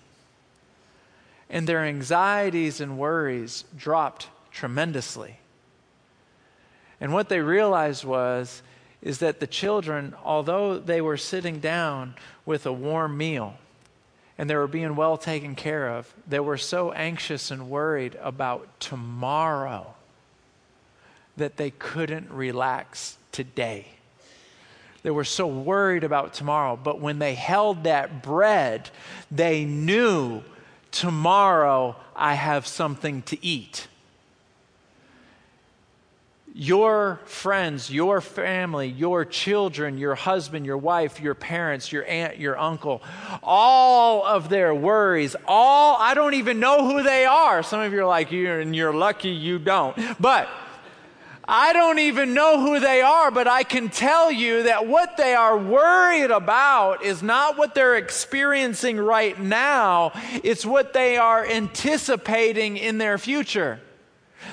and 1.50 1.68
their 1.68 1.84
anxieties 1.84 2.80
and 2.80 2.98
worries 2.98 3.64
dropped 3.76 4.28
tremendously. 4.52 5.40
And 7.02 7.14
what 7.14 7.30
they 7.30 7.40
realized 7.40 8.04
was 8.04 8.62
is 9.02 9.20
that 9.20 9.40
the 9.40 9.48
children, 9.48 10.14
although 10.24 10.78
they 10.78 11.02
were 11.02 11.18
sitting 11.18 11.60
down 11.60 12.16
with 12.46 12.66
a 12.66 12.74
warm 12.74 13.18
meal 13.18 13.56
and 14.38 14.50
they 14.50 14.56
were 14.56 14.68
being 14.68 14.96
well 14.96 15.18
taken 15.18 15.56
care 15.56 15.90
of, 15.90 16.14
they 16.28 16.40
were 16.40 16.58
so 16.58 16.92
anxious 16.92 17.52
and 17.52 17.70
worried 17.70 18.18
about 18.22 18.80
tomorrow 18.80 19.94
that 21.38 21.58
they 21.58 21.72
couldn't 21.72 22.30
relax 22.30 23.18
today. 23.32 23.88
They 25.04 25.12
were 25.12 25.24
so 25.24 25.48
worried 25.48 26.04
about 26.04 26.34
tomorrow. 26.34 26.78
But 26.82 27.00
when 27.00 27.20
they 27.20 27.36
held 27.36 27.86
that 27.86 28.22
bread, 28.22 28.90
they 29.32 29.64
knew 29.64 30.44
tomorrow 30.92 31.96
I 32.16 32.34
have 32.34 32.68
something 32.68 33.22
to 33.24 33.46
eat. 33.46 33.88
Your 36.54 37.20
friends, 37.26 37.92
your 37.92 38.22
family, 38.22 38.88
your 38.90 39.24
children, 39.24 39.98
your 39.98 40.16
husband, 40.16 40.66
your 40.66 40.78
wife, 40.78 41.22
your 41.22 41.36
parents, 41.36 41.92
your 41.92 42.06
aunt, 42.06 42.38
your 42.38 42.58
uncle, 42.60 43.02
all 43.44 44.26
of 44.26 44.50
their 44.50 44.74
worries, 44.74 45.36
all, 45.48 45.96
I 45.98 46.16
don't 46.16 46.34
even 46.34 46.60
know 46.60 46.90
who 46.90 47.04
they 47.04 47.26
are. 47.26 47.64
Some 47.64 47.80
of 47.82 47.94
you 47.94 48.02
are 48.02 48.06
like, 48.06 48.32
you're, 48.32 48.60
and 48.60 48.76
you're 48.76 48.94
lucky 48.94 49.30
you 49.30 49.60
don't. 49.60 49.96
But, 50.20 50.50
I 51.52 51.74
don't 51.74 51.98
even 51.98 52.36
know 52.36 52.62
who 52.62 52.80
they 52.80 53.02
are, 53.02 53.32
but 53.32 53.48
I 53.48 53.64
can 53.64 53.90
tell 53.90 54.32
you 54.32 54.64
that 54.64 54.86
what 54.86 55.18
they 55.18 55.34
are 55.34 55.58
worried 55.58 56.30
about 56.30 57.04
is 57.04 57.24
not 57.24 57.58
what 57.58 57.74
they're 57.74 57.96
experiencing 57.96 58.98
right 59.00 59.38
now, 59.40 60.12
it's 60.44 60.64
what 60.64 60.94
they 60.94 61.18
are 61.18 61.44
anticipating 61.44 62.78
in 62.78 63.00
their 63.00 63.18
future. 63.18 63.80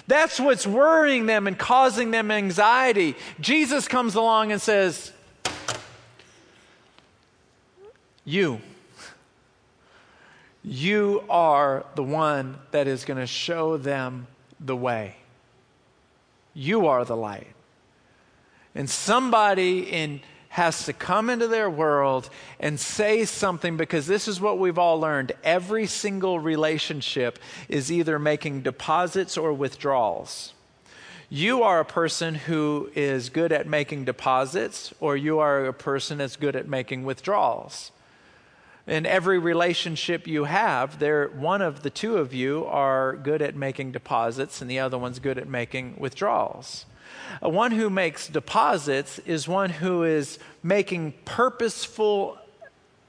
That's 0.06 0.40
what's 0.40 0.66
worrying 0.66 1.26
them 1.26 1.46
and 1.46 1.58
causing 1.58 2.12
them 2.12 2.30
anxiety. 2.30 3.14
Jesus 3.40 3.86
comes 3.88 4.14
along 4.14 4.52
and 4.52 4.62
says, 4.62 5.12
You, 8.24 8.62
you 10.64 11.24
are 11.28 11.84
the 11.94 12.02
one 12.02 12.56
that 12.70 12.88
is 12.88 13.04
going 13.04 13.20
to 13.20 13.26
show 13.26 13.76
them 13.76 14.28
the 14.58 14.74
way. 14.74 15.16
You 16.56 16.86
are 16.86 17.04
the 17.04 17.16
light. 17.16 17.48
And 18.74 18.88
somebody 18.88 19.80
in 19.80 20.22
has 20.48 20.86
to 20.86 20.92
come 20.94 21.28
into 21.28 21.46
their 21.46 21.68
world 21.68 22.30
and 22.58 22.80
say 22.80 23.26
something 23.26 23.76
because 23.76 24.06
this 24.06 24.26
is 24.26 24.40
what 24.40 24.58
we've 24.58 24.78
all 24.78 24.98
learned. 24.98 25.32
Every 25.44 25.86
single 25.86 26.40
relationship 26.40 27.38
is 27.68 27.92
either 27.92 28.18
making 28.18 28.62
deposits 28.62 29.36
or 29.36 29.52
withdrawals. 29.52 30.54
You 31.28 31.62
are 31.62 31.80
a 31.80 31.84
person 31.84 32.34
who 32.34 32.90
is 32.94 33.28
good 33.28 33.52
at 33.52 33.66
making 33.66 34.06
deposits, 34.06 34.94
or 34.98 35.14
you 35.14 35.40
are 35.40 35.66
a 35.66 35.74
person 35.74 36.16
that's 36.16 36.36
good 36.36 36.56
at 36.56 36.66
making 36.66 37.04
withdrawals. 37.04 37.92
In 38.86 39.04
every 39.04 39.40
relationship 39.40 40.28
you 40.28 40.44
have, 40.44 41.00
there 41.00 41.26
one 41.28 41.60
of 41.60 41.82
the 41.82 41.90
two 41.90 42.18
of 42.18 42.32
you 42.32 42.64
are 42.66 43.16
good 43.16 43.42
at 43.42 43.56
making 43.56 43.90
deposits, 43.90 44.62
and 44.62 44.70
the 44.70 44.78
other 44.78 44.96
one's 44.96 45.18
good 45.18 45.38
at 45.38 45.48
making 45.48 45.96
withdrawals. 45.98 46.86
One 47.40 47.72
who 47.72 47.90
makes 47.90 48.28
deposits 48.28 49.18
is 49.20 49.48
one 49.48 49.70
who 49.70 50.04
is 50.04 50.38
making 50.62 51.14
purposeful 51.24 52.38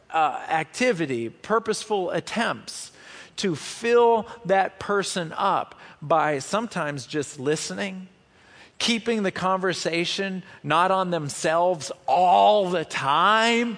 uh, 0.09 0.43
activity, 0.49 1.29
purposeful 1.29 2.09
attempts 2.09 2.91
to 3.37 3.55
fill 3.55 4.27
that 4.45 4.79
person 4.79 5.31
up 5.37 5.75
by 6.01 6.39
sometimes 6.39 7.05
just 7.05 7.39
listening, 7.39 8.07
keeping 8.79 9.21
the 9.21 9.31
conversation 9.31 10.41
not 10.63 10.89
on 10.89 11.11
themselves 11.11 11.91
all 12.07 12.67
the 12.71 12.85
time 12.85 13.77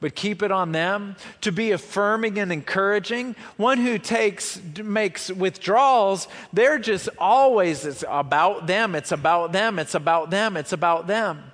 but 0.00 0.14
keep 0.14 0.42
it 0.42 0.50
on 0.50 0.72
them, 0.72 1.16
to 1.40 1.50
be 1.50 1.72
affirming 1.72 2.38
and 2.38 2.52
encouraging. 2.52 3.34
One 3.56 3.78
who 3.78 3.98
takes 3.98 4.60
makes 4.82 5.30
withdrawals, 5.30 6.28
they're 6.52 6.78
just 6.78 7.08
always 7.18 7.84
it's 7.84 8.04
about 8.08 8.66
them, 8.66 8.94
it's 8.94 9.12
about 9.12 9.52
them, 9.52 9.78
it's 9.78 9.94
about 9.94 10.30
them, 10.30 10.56
it's 10.56 10.72
about 10.72 11.06
them. 11.06 11.52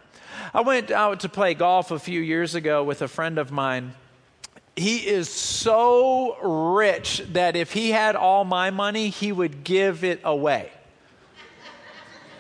I 0.54 0.60
went 0.60 0.90
out 0.90 1.20
to 1.20 1.28
play 1.28 1.54
golf 1.54 1.90
a 1.90 1.98
few 1.98 2.20
years 2.20 2.54
ago 2.54 2.82
with 2.84 3.00
a 3.00 3.08
friend 3.08 3.38
of 3.38 3.52
mine. 3.52 3.94
He 4.74 4.98
is 5.06 5.28
so 5.28 6.36
rich 6.42 7.22
that 7.32 7.56
if 7.56 7.72
he 7.72 7.90
had 7.90 8.16
all 8.16 8.44
my 8.44 8.70
money, 8.70 9.10
he 9.10 9.30
would 9.30 9.64
give 9.64 10.02
it 10.02 10.20
away. 10.24 10.72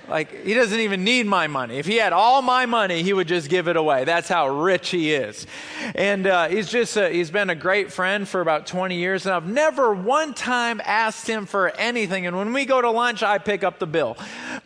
Like, 0.08 0.44
he 0.44 0.54
doesn't 0.54 0.80
even 0.80 1.04
need 1.04 1.26
my 1.26 1.46
money. 1.46 1.78
If 1.78 1.86
he 1.86 1.96
had 1.96 2.12
all 2.12 2.42
my 2.42 2.66
money, 2.66 3.02
he 3.02 3.12
would 3.12 3.28
just 3.28 3.48
give 3.48 3.68
it 3.68 3.76
away. 3.76 4.04
That's 4.04 4.28
how 4.28 4.48
rich 4.48 4.90
he 4.90 5.12
is. 5.12 5.46
And 5.94 6.26
uh, 6.26 6.48
he's 6.48 6.68
just, 6.68 6.96
a, 6.96 7.08
he's 7.08 7.30
been 7.30 7.50
a 7.50 7.54
great 7.54 7.92
friend 7.92 8.28
for 8.28 8.40
about 8.40 8.66
20 8.66 8.96
years. 8.96 9.26
And 9.26 9.34
I've 9.34 9.46
never 9.46 9.94
one 9.94 10.34
time 10.34 10.80
asked 10.84 11.26
him 11.26 11.46
for 11.46 11.70
anything. 11.70 12.26
And 12.26 12.36
when 12.36 12.52
we 12.52 12.64
go 12.64 12.82
to 12.82 12.90
lunch, 12.90 13.22
I 13.22 13.38
pick 13.38 13.62
up 13.62 13.78
the 13.78 13.86
bill. 13.86 14.16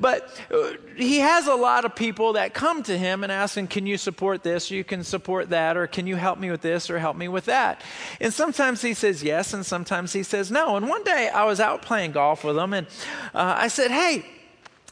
But 0.00 0.40
uh, 0.52 0.72
he 0.96 1.18
has 1.18 1.46
a 1.46 1.54
lot 1.54 1.84
of 1.84 1.94
people 1.94 2.34
that 2.34 2.54
come 2.54 2.82
to 2.84 2.96
him 2.96 3.22
and 3.22 3.30
ask 3.30 3.56
him, 3.56 3.66
Can 3.66 3.86
you 3.86 3.98
support 3.98 4.42
this? 4.42 4.70
You 4.70 4.84
can 4.84 5.04
support 5.04 5.50
that. 5.50 5.76
Or 5.76 5.86
can 5.86 6.06
you 6.06 6.16
help 6.16 6.38
me 6.38 6.50
with 6.50 6.62
this? 6.62 6.90
Or 6.90 6.98
help 6.98 7.16
me 7.16 7.28
with 7.28 7.44
that? 7.46 7.82
And 8.20 8.32
sometimes 8.32 8.82
he 8.82 8.94
says 8.94 9.22
yes, 9.22 9.52
and 9.52 9.64
sometimes 9.64 10.12
he 10.12 10.22
says 10.22 10.50
no. 10.50 10.76
And 10.76 10.88
one 10.88 11.04
day 11.04 11.28
I 11.28 11.44
was 11.44 11.60
out 11.60 11.82
playing 11.82 12.12
golf 12.12 12.44
with 12.44 12.56
him, 12.56 12.72
and 12.72 12.86
uh, 13.34 13.54
I 13.58 13.68
said, 13.68 13.90
Hey, 13.90 14.24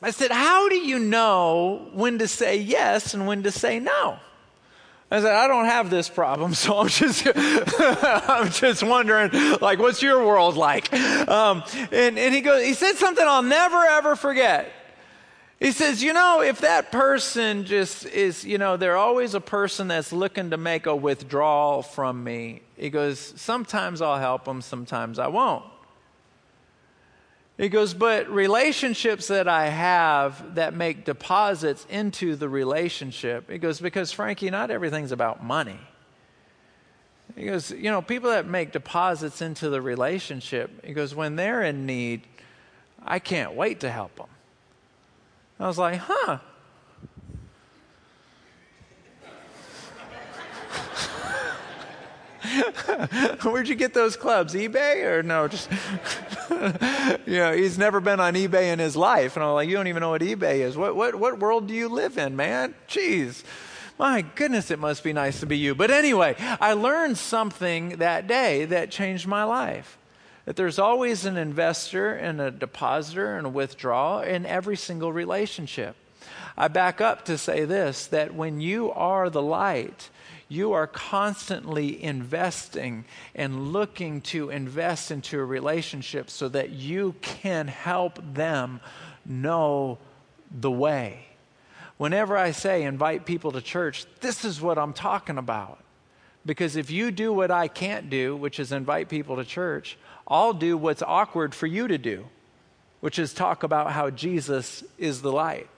I 0.03 0.11
said, 0.11 0.31
How 0.31 0.69
do 0.69 0.77
you 0.77 0.99
know 0.99 1.89
when 1.93 2.19
to 2.19 2.29
say 2.29 2.59
yes 2.59 3.15
and 3.15 3.27
when 3.27 3.43
to 3.45 3.51
say 3.51 3.79
no? 3.79 4.19
I 5.11 5.21
said, 5.21 5.33
I 5.33 5.47
don't 5.47 5.67
have 5.67 5.91
this 5.91 6.09
problem, 6.09 6.55
so 6.55 6.79
I'm 6.79 6.89
just, 6.89 7.27
I'm 7.37 8.51
just 8.51 8.83
wondering, 8.83 9.31
like, 9.61 9.79
what's 9.79 10.03
your 10.03 10.27
world 10.27 10.57
like? 10.57 10.93
Um, 10.93 11.63
and, 11.93 12.19
and 12.19 12.35
he 12.35 12.41
goes, 12.41 12.65
he 12.65 12.75
said 12.75 12.95
something 12.95 13.25
I'll 13.27 13.43
never 13.43 13.77
ever 13.77 14.17
forget. 14.17 14.73
He 15.61 15.73
says, 15.73 16.03
you 16.03 16.13
know, 16.13 16.43
if 16.43 16.61
that 16.61 16.91
person 16.91 17.65
just 17.65 18.07
is, 18.07 18.45
you 18.45 18.59
know, 18.59 18.77
they're 18.77 18.97
always 18.97 19.35
a 19.35 19.41
person 19.41 19.89
that's 19.89 20.13
looking 20.13 20.51
to 20.51 20.57
make 20.57 20.87
a 20.87 20.97
withdrawal 20.97 21.83
from 21.83 22.25
me. 22.25 22.63
He 22.77 22.91
goes, 22.91 23.19
sometimes 23.37 24.03
I'll 24.03 24.19
help 24.19 24.45
them, 24.45 24.61
sometimes 24.61 25.19
I 25.19 25.29
won't. 25.29 25.65
He 27.57 27.69
goes, 27.69 27.95
but 27.95 28.29
relationships 28.29 29.29
that 29.29 29.47
I 29.47 29.67
have 29.69 30.57
that 30.57 30.75
make 30.75 31.05
deposits 31.05 31.87
into 31.89 32.35
the 32.35 32.49
relationship, 32.49 33.49
he 33.49 33.59
goes, 33.59 33.81
because 33.81 34.11
Frankie, 34.11 34.51
not 34.51 34.73
everything's 34.73 35.13
about 35.13 35.45
money. 35.45 35.79
He 37.37 37.47
goes, 37.47 37.71
you 37.71 37.91
know, 37.91 38.03
people 38.03 38.31
that 38.31 38.47
make 38.47 38.73
deposits 38.73 39.41
into 39.41 39.71
the 39.71 39.81
relationship, 39.81 40.85
he 40.85 40.93
goes, 40.93 41.15
when 41.15 41.37
they're 41.37 41.63
in 41.63 41.87
need, 41.87 42.23
I 43.05 43.19
can't 43.19 43.55
wait 43.55 43.81
to 43.81 43.91
help 43.91 44.17
them. 44.17 44.29
I 45.61 45.69
was 45.69 45.79
like, 45.79 46.01
huh, 46.01 46.39
Where'd 53.43 53.69
you 53.69 53.75
get 53.75 53.95
those 53.95 54.17
clubs? 54.17 54.55
eBay 54.55 55.05
or 55.05 55.23
no? 55.23 55.49
Just 55.49 55.71
you 57.27 57.37
know, 57.37 57.53
he's 57.53 57.79
never 57.79 58.01
been 58.01 58.21
on 58.21 58.35
eBay 58.35 58.73
in 58.73 58.79
his 58.79 58.97
life, 58.97 59.37
and 59.37 59.45
I'm 59.45 59.55
like, 59.55 59.69
you 59.69 59.75
don't 59.75 59.89
even 59.89 60.01
know 60.01 60.11
what 60.11 60.23
eBay 60.23 60.61
is. 60.61 60.77
What 60.77 60.97
what 60.97 61.15
what 61.15 61.39
world 61.39 61.67
do 61.69 61.75
you 61.75 61.89
live 61.89 62.19
in, 62.19 62.37
man? 62.37 62.75
Jeez. 62.89 63.43
My 63.99 64.23
goodness, 64.23 64.71
it 64.71 64.81
must 64.81 65.05
be 65.05 65.13
nice 65.13 65.41
to 65.41 65.47
be 65.47 65.57
you. 65.57 65.75
But 65.75 65.91
anyway, 65.91 66.35
I 66.39 66.73
learned 66.73 67.17
something 67.17 67.91
that 67.99 68.27
day 68.27 68.65
that 68.65 68.91
changed 68.91 69.27
my 69.27 69.45
life. 69.45 69.99
That 70.47 70.57
there's 70.57 70.81
always 70.81 71.25
an 71.25 71.37
investor 71.37 72.13
and 72.13 72.41
a 72.41 72.51
depositor 72.51 73.37
and 73.37 73.47
a 73.47 73.51
withdrawal 73.51 74.21
in 74.21 74.47
every 74.47 74.77
single 74.77 75.13
relationship. 75.13 75.97
I 76.57 76.69
back 76.69 77.01
up 77.01 77.25
to 77.27 77.39
say 77.39 77.65
this 77.65 78.07
that 78.09 78.35
when 78.35 78.61
you 78.61 78.93
are 78.93 79.31
the 79.31 79.43
light, 79.43 80.11
you 80.55 80.73
are 80.73 80.87
constantly 80.87 82.03
investing 82.03 83.05
and 83.35 83.73
looking 83.73 84.21
to 84.21 84.51
invest 84.51 85.11
into 85.11 85.39
a 85.39 85.45
relationship 85.45 86.31
so 86.31 86.49
that 86.49 86.71
you 86.71 87.15
can 87.21 87.67
help 87.69 88.19
them 88.35 88.81
know 89.27 89.99
the 90.51 90.71
way. 90.71 91.27
Whenever 91.97 92.37
I 92.37 92.53
say 92.53 92.85
invite 92.85 93.27
people 93.27 93.53
to 93.53 93.61
church, 93.61 94.07
this 94.21 94.45
is 94.45 94.61
what 94.61 94.79
I'm 94.79 94.93
talking 94.93 95.39
about. 95.39 95.79
Because 96.47 96.77
if 96.77 96.91
you 96.91 97.11
do 97.11 97.33
what 97.33 97.51
I 97.51 97.69
can't 97.69 98.09
do, 98.09 98.37
which 98.37 98.61
is 98.61 98.71
invite 98.71 99.09
people 99.09 99.37
to 99.37 99.45
church, 99.45 99.97
I'll 100.29 100.53
do 100.53 100.77
what's 100.77 101.03
awkward 101.03 101.55
for 101.55 101.67
you 101.67 101.89
to 101.89 101.99
do, 101.99 102.27
which 103.01 103.19
is 103.19 103.35
talk 103.35 103.63
about 103.63 103.93
how 103.93 104.11
Jesus 104.11 104.85
is 104.99 105.23
the 105.23 105.33
light 105.33 105.69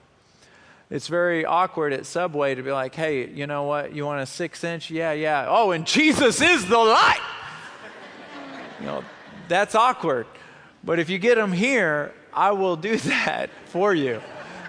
it's 0.89 1.07
very 1.07 1.43
awkward 1.43 1.91
at 1.91 2.05
Subway 2.05 2.55
to 2.55 2.63
be 2.63 2.71
like, 2.71 2.95
hey, 2.95 3.27
you 3.29 3.45
know 3.45 3.63
what? 3.63 3.93
You 3.93 4.05
want 4.05 4.21
a 4.21 4.25
six 4.25 4.63
inch? 4.63 4.89
Yeah, 4.89 5.11
yeah. 5.11 5.45
Oh, 5.49 5.71
and 5.71 5.85
Jesus 5.85 6.41
is 6.41 6.65
the 6.65 6.77
light. 6.77 7.19
you 8.79 8.85
know, 8.85 9.03
that's 9.49 9.75
awkward. 9.75 10.27
But 10.83 10.99
if 10.99 11.09
you 11.09 11.19
get 11.19 11.35
them 11.35 11.51
here, 11.51 12.13
I 12.33 12.51
will 12.51 12.77
do 12.77 12.97
that 12.97 13.49
for 13.65 13.93
you. 13.93 14.21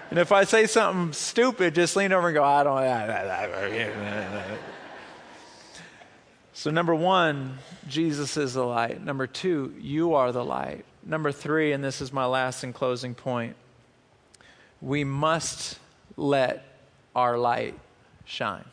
And 0.09 0.19
if 0.19 0.31
I 0.31 0.43
say 0.43 0.65
something 0.65 1.13
stupid, 1.13 1.75
just 1.75 1.95
lean 1.95 2.11
over 2.11 2.27
and 2.27 2.35
go, 2.35 2.43
I 2.43 2.63
don't. 2.63 2.77
So, 6.51 6.71
number 6.71 6.95
one, 6.95 7.59
Jesus 7.87 8.35
is 8.35 8.55
the 8.55 8.65
light. 8.65 9.01
Number 9.01 9.27
two, 9.27 9.73
you 9.79 10.15
are 10.15 10.33
the 10.33 10.43
light. 10.43 10.83
Number 11.05 11.31
three, 11.31 11.71
and 11.71 11.81
this 11.81 12.01
is 12.01 12.11
my 12.11 12.25
last 12.25 12.63
and 12.63 12.73
closing 12.73 13.13
point, 13.13 13.55
we 14.81 15.05
must 15.05 15.79
let 16.19 16.65
our 17.15 17.37
light 17.37 17.77
shine. 18.25 18.65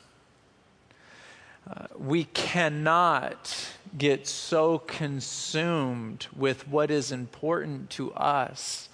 Uh, 1.68 1.86
we 1.98 2.24
cannot 2.24 3.68
get 3.96 4.26
so 4.26 4.78
consumed 4.78 6.26
with 6.36 6.68
what 6.68 6.90
is 6.90 7.10
important 7.10 7.90
to 7.90 8.12
us 8.14 8.88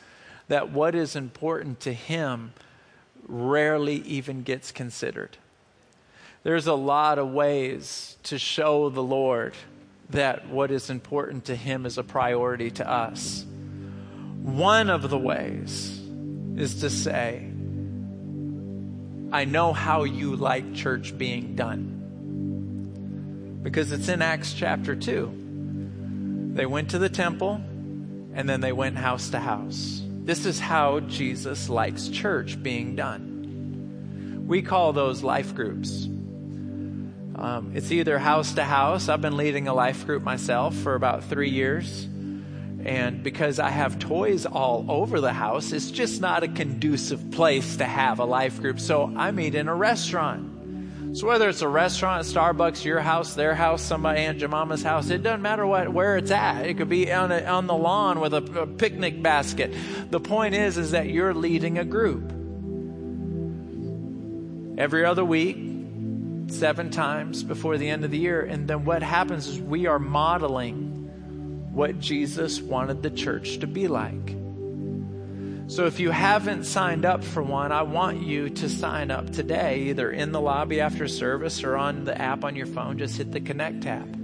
that 0.48 0.70
what 0.70 0.94
is 0.94 1.16
important 1.16 1.80
to 1.80 1.92
Him 1.92 2.52
rarely 3.26 3.96
even 3.96 4.42
gets 4.42 4.72
considered. 4.72 5.36
There's 6.42 6.66
a 6.66 6.74
lot 6.74 7.18
of 7.18 7.30
ways 7.30 8.16
to 8.24 8.38
show 8.38 8.88
the 8.88 9.02
Lord 9.02 9.54
that 10.10 10.48
what 10.48 10.70
is 10.70 10.90
important 10.90 11.46
to 11.46 11.56
Him 11.56 11.86
is 11.86 11.98
a 11.98 12.02
priority 12.02 12.70
to 12.72 12.90
us. 12.90 13.44
One 14.42 14.90
of 14.90 15.08
the 15.08 15.18
ways 15.18 16.00
is 16.56 16.80
to 16.80 16.90
say, 16.90 17.51
I 19.32 19.46
know 19.46 19.72
how 19.72 20.04
you 20.04 20.36
like 20.36 20.74
church 20.74 21.16
being 21.16 21.56
done. 21.56 22.00
Because 23.62 23.90
it's 23.90 24.08
in 24.08 24.20
Acts 24.20 24.52
chapter 24.52 24.94
2. 24.94 26.50
They 26.52 26.66
went 26.66 26.90
to 26.90 26.98
the 26.98 27.08
temple 27.08 27.54
and 28.34 28.46
then 28.46 28.60
they 28.60 28.72
went 28.72 28.98
house 28.98 29.30
to 29.30 29.40
house. 29.40 30.02
This 30.06 30.44
is 30.44 30.60
how 30.60 31.00
Jesus 31.00 31.70
likes 31.70 32.08
church 32.08 32.62
being 32.62 32.94
done. 32.94 34.44
We 34.46 34.60
call 34.60 34.92
those 34.92 35.22
life 35.22 35.54
groups. 35.54 36.04
Um, 36.04 37.72
it's 37.74 37.90
either 37.90 38.18
house 38.18 38.52
to 38.54 38.64
house. 38.64 39.08
I've 39.08 39.22
been 39.22 39.38
leading 39.38 39.66
a 39.66 39.72
life 39.72 40.04
group 40.04 40.22
myself 40.22 40.74
for 40.76 40.94
about 40.94 41.24
three 41.24 41.48
years. 41.48 42.06
And 42.84 43.22
because 43.22 43.60
I 43.60 43.70
have 43.70 43.98
toys 43.98 44.44
all 44.44 44.84
over 44.88 45.20
the 45.20 45.32
house, 45.32 45.72
it's 45.72 45.90
just 45.90 46.20
not 46.20 46.42
a 46.42 46.48
conducive 46.48 47.30
place 47.30 47.76
to 47.76 47.84
have 47.84 48.18
a 48.18 48.24
life 48.24 48.60
group. 48.60 48.80
So 48.80 49.12
I 49.16 49.30
meet 49.30 49.54
in 49.54 49.68
a 49.68 49.74
restaurant. 49.74 51.16
So 51.16 51.26
whether 51.26 51.48
it's 51.48 51.60
a 51.60 51.68
restaurant, 51.68 52.24
Starbucks, 52.24 52.84
your 52.84 53.00
house, 53.00 53.34
their 53.34 53.54
house, 53.54 53.82
somebody 53.82 54.20
Aunt 54.20 54.38
Jemima's 54.38 54.82
house, 54.82 55.10
it 55.10 55.22
doesn't 55.22 55.42
matter 55.42 55.66
what 55.66 55.92
where 55.92 56.16
it's 56.16 56.30
at. 56.30 56.66
It 56.66 56.78
could 56.78 56.88
be 56.88 57.12
on 57.12 57.30
a, 57.30 57.44
on 57.44 57.66
the 57.66 57.74
lawn 57.74 58.18
with 58.18 58.32
a, 58.32 58.60
a 58.60 58.66
picnic 58.66 59.22
basket. 59.22 59.74
The 60.10 60.20
point 60.20 60.54
is 60.54 60.78
is 60.78 60.92
that 60.92 61.08
you're 61.08 61.34
leading 61.34 61.78
a 61.78 61.84
group. 61.84 62.30
Every 64.78 65.04
other 65.04 65.24
week, 65.24 65.58
seven 66.48 66.90
times 66.90 67.44
before 67.44 67.76
the 67.76 67.90
end 67.90 68.04
of 68.04 68.10
the 68.10 68.18
year, 68.18 68.40
and 68.40 68.66
then 68.66 68.86
what 68.86 69.02
happens 69.02 69.46
is 69.48 69.60
we 69.60 69.86
are 69.86 69.98
modeling 69.98 70.91
what 71.72 71.98
Jesus 71.98 72.60
wanted 72.60 73.02
the 73.02 73.10
church 73.10 73.58
to 73.58 73.66
be 73.66 73.88
like. 73.88 74.36
So 75.68 75.86
if 75.86 76.00
you 76.00 76.10
haven't 76.10 76.64
signed 76.64 77.06
up 77.06 77.24
for 77.24 77.42
one, 77.42 77.72
I 77.72 77.82
want 77.82 78.22
you 78.22 78.50
to 78.50 78.68
sign 78.68 79.10
up 79.10 79.30
today, 79.30 79.84
either 79.84 80.10
in 80.10 80.30
the 80.32 80.40
lobby 80.40 80.82
after 80.82 81.08
service 81.08 81.64
or 81.64 81.76
on 81.76 82.04
the 82.04 82.20
app 82.20 82.44
on 82.44 82.56
your 82.56 82.66
phone. 82.66 82.98
Just 82.98 83.16
hit 83.16 83.32
the 83.32 83.40
Connect 83.40 83.82
tab. 83.82 84.18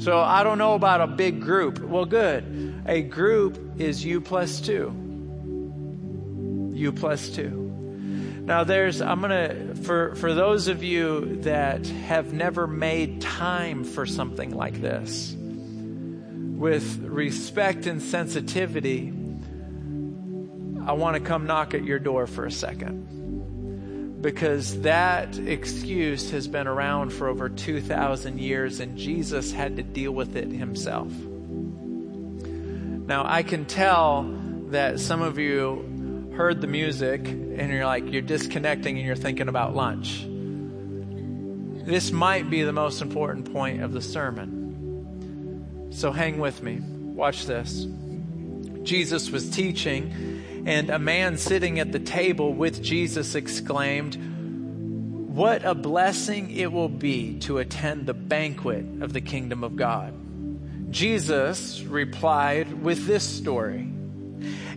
So 0.00 0.18
I 0.18 0.42
don't 0.42 0.58
know 0.58 0.74
about 0.74 1.00
a 1.00 1.06
big 1.06 1.42
group. 1.42 1.78
Well, 1.78 2.06
good. 2.06 2.82
A 2.86 3.02
group 3.02 3.78
is 3.78 4.04
you 4.04 4.20
plus 4.20 4.60
two. 4.60 4.92
You 6.74 6.90
plus 6.90 7.28
two. 7.28 7.60
Now 8.42 8.64
there's 8.64 9.00
I'm 9.00 9.20
to 9.22 9.74
for 9.82 10.16
for 10.16 10.34
those 10.34 10.66
of 10.66 10.82
you 10.82 11.36
that 11.42 11.86
have 11.86 12.32
never 12.32 12.66
made 12.66 13.20
time 13.20 13.84
for 13.84 14.06
something 14.06 14.56
like 14.56 14.80
this 14.80 15.36
with 16.60 16.98
respect 16.98 17.86
and 17.86 18.00
sensitivity 18.02 19.12
I 20.86 20.92
want 20.92 21.14
to 21.14 21.20
come 21.20 21.46
knock 21.46 21.74
at 21.74 21.84
your 21.84 21.98
door 21.98 22.26
for 22.26 22.46
a 22.46 22.50
second. 22.50 24.18
Because 24.20 24.80
that 24.80 25.38
excuse 25.38 26.30
has 26.32 26.48
been 26.48 26.66
around 26.66 27.12
for 27.12 27.28
over 27.28 27.48
2,000 27.48 28.40
years, 28.40 28.80
and 28.80 28.98
Jesus 28.98 29.52
had 29.52 29.76
to 29.76 29.82
deal 29.82 30.12
with 30.12 30.36
it 30.36 30.50
himself. 30.50 31.12
Now, 33.06 33.24
I 33.24 33.42
can 33.42 33.66
tell 33.66 34.24
that 34.70 35.00
some 35.00 35.22
of 35.22 35.38
you 35.38 36.32
heard 36.34 36.60
the 36.60 36.66
music 36.66 37.26
and 37.28 37.70
you're 37.70 37.86
like, 37.86 38.12
you're 38.12 38.22
disconnecting 38.22 38.96
and 38.96 39.06
you're 39.06 39.16
thinking 39.16 39.48
about 39.48 39.74
lunch. 39.74 40.26
This 41.86 42.10
might 42.10 42.50
be 42.50 42.62
the 42.62 42.72
most 42.72 43.00
important 43.00 43.52
point 43.52 43.82
of 43.82 43.92
the 43.92 44.02
sermon. 44.02 44.59
So 45.90 46.12
hang 46.12 46.38
with 46.38 46.62
me. 46.62 46.80
Watch 46.80 47.46
this. 47.46 47.86
Jesus 48.82 49.30
was 49.30 49.50
teaching 49.50 50.40
and 50.66 50.90
a 50.90 50.98
man 50.98 51.36
sitting 51.36 51.78
at 51.80 51.92
the 51.92 51.98
table 51.98 52.52
with 52.52 52.82
Jesus 52.82 53.34
exclaimed, 53.34 54.16
What 55.34 55.64
a 55.64 55.74
blessing 55.74 56.50
it 56.50 56.70
will 56.72 56.88
be 56.88 57.38
to 57.40 57.58
attend 57.58 58.06
the 58.06 58.14
banquet 58.14 58.84
of 59.00 59.12
the 59.12 59.20
kingdom 59.20 59.64
of 59.64 59.76
God. 59.76 60.14
Jesus 60.90 61.82
replied 61.82 62.82
with 62.82 63.06
this 63.06 63.24
story. 63.24 63.88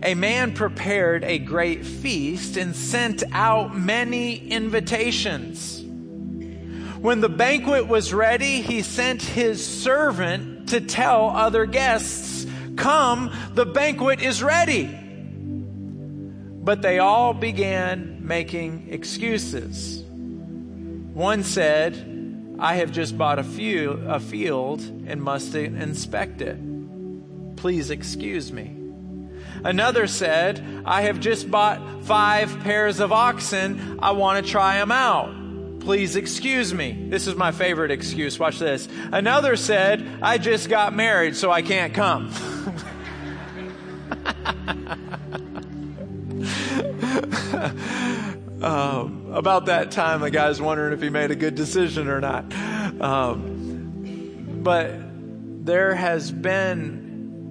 A 0.02 0.14
man 0.14 0.54
prepared 0.54 1.24
a 1.24 1.38
great 1.38 1.84
feast 1.84 2.56
and 2.56 2.76
sent 2.76 3.22
out 3.32 3.76
many 3.76 4.36
invitations. 4.48 5.82
When 6.98 7.20
the 7.20 7.28
banquet 7.28 7.88
was 7.88 8.14
ready, 8.14 8.62
he 8.62 8.82
sent 8.82 9.22
his 9.22 9.64
servant 9.64 10.53
to 10.74 10.80
tell 10.80 11.30
other 11.30 11.66
guests, 11.66 12.46
Come, 12.76 13.30
the 13.54 13.64
banquet 13.64 14.20
is 14.20 14.42
ready. 14.42 14.86
But 16.64 16.82
they 16.82 16.98
all 16.98 17.32
began 17.32 18.26
making 18.26 18.88
excuses. 18.90 20.02
One 21.12 21.44
said, 21.44 22.56
I 22.58 22.76
have 22.76 22.90
just 22.90 23.16
bought 23.16 23.38
a, 23.38 23.44
few, 23.44 23.92
a 24.08 24.18
field 24.18 24.80
and 25.06 25.22
must 25.22 25.54
inspect 25.54 26.40
it. 26.40 26.58
Please 27.56 27.90
excuse 27.90 28.50
me. 28.50 28.76
Another 29.62 30.08
said, 30.08 30.82
I 30.84 31.02
have 31.02 31.20
just 31.20 31.48
bought 31.50 32.04
five 32.04 32.58
pairs 32.60 32.98
of 32.98 33.12
oxen. 33.12 34.00
I 34.02 34.10
want 34.12 34.44
to 34.44 34.50
try 34.50 34.78
them 34.78 34.90
out. 34.90 35.43
Please 35.84 36.16
excuse 36.16 36.72
me. 36.72 37.08
This 37.10 37.26
is 37.26 37.36
my 37.36 37.52
favorite 37.52 37.90
excuse. 37.90 38.38
Watch 38.38 38.58
this. 38.58 38.88
Another 39.12 39.54
said, 39.54 40.08
I 40.22 40.38
just 40.38 40.70
got 40.70 40.94
married, 40.94 41.36
so 41.36 41.52
I 41.52 41.60
can't 41.60 41.92
come. 41.92 42.28
um, 48.62 49.30
about 49.34 49.66
that 49.66 49.90
time, 49.90 50.22
the 50.22 50.30
guy's 50.30 50.58
wondering 50.58 50.94
if 50.94 51.02
he 51.02 51.10
made 51.10 51.30
a 51.30 51.36
good 51.36 51.54
decision 51.54 52.08
or 52.08 52.22
not. 52.22 52.50
Um, 53.02 54.62
but 54.62 54.90
there 55.66 55.94
has 55.94 56.32
been 56.32 57.03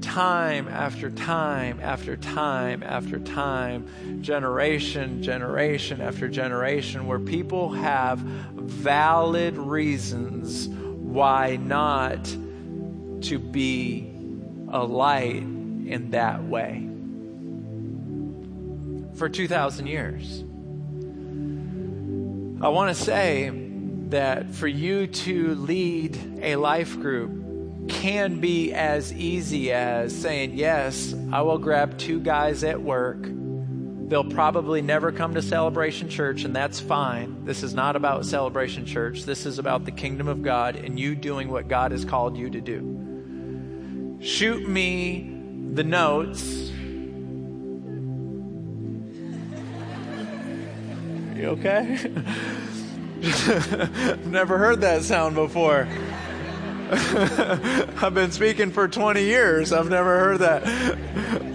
time 0.04 0.68
after 0.68 1.10
time 1.10 1.80
after 1.82 2.16
time 2.16 2.84
after 2.84 3.18
time, 3.18 3.88
generation, 4.22 5.24
generation 5.24 6.02
after 6.02 6.28
generation, 6.28 7.08
where 7.08 7.20
people 7.20 7.72
have 7.72 8.20
valid 8.20 9.58
reasons 9.58 10.68
why 10.68 11.56
not 11.56 12.24
to 13.22 13.40
be 13.40 14.14
a 14.70 14.84
light 14.84 15.38
in 15.38 16.10
that 16.12 16.44
way 16.44 16.88
for 19.16 19.30
2,000 19.30 19.88
years. 19.88 20.44
I 22.62 22.70
want 22.70 22.96
to 22.96 23.04
say 23.04 23.52
that 24.10 24.52
for 24.52 24.68
you 24.68 25.08
to 25.08 25.56
lead 25.56 26.18
a 26.42 26.56
life 26.56 27.00
group 27.00 27.43
can 27.88 28.40
be 28.40 28.74
as 28.74 29.14
easy 29.14 29.72
as 29.72 30.16
saying, 30.16 30.54
Yes, 30.54 31.14
I 31.32 31.42
will 31.42 31.58
grab 31.58 31.98
two 31.98 32.20
guys 32.20 32.64
at 32.64 32.82
work. 32.82 33.26
They'll 33.26 34.24
probably 34.24 34.82
never 34.82 35.12
come 35.12 35.34
to 35.34 35.42
Celebration 35.42 36.10
Church, 36.10 36.44
and 36.44 36.56
that's 36.56 36.80
fine. 36.80 37.46
This 37.46 37.64
is 37.64 37.74
not 37.74 37.96
about 37.96 38.26
Celebration 38.26 38.86
Church. 38.86 39.24
This 39.24 39.46
is 39.46 39.60
about 39.60 39.86
the 39.86 39.92
kingdom 39.92 40.28
of 40.28 40.44
God 40.44 40.76
and 40.76 41.00
you 41.00 41.16
doing 41.16 41.50
what 41.50 41.68
God 41.68 41.92
has 41.92 42.06
called 42.06 42.38
you 42.38 42.50
to 42.50 42.62
do. 42.62 44.20
Shoot 44.22 44.68
me 44.68 45.30
the 45.74 45.84
notes 45.84 46.64
You 51.44 51.50
okay? 51.50 51.84
Never 54.26 54.58
heard 54.58 54.80
that 54.80 55.04
sound 55.04 55.36
before. 55.36 55.90
I've 58.02 58.14
been 58.14 58.32
speaking 58.32 58.72
for 58.72 58.88
20 58.88 59.24
years. 59.24 59.74
I've 59.74 59.90
never 59.90 60.20
heard 60.20 60.40
that. 60.40 60.64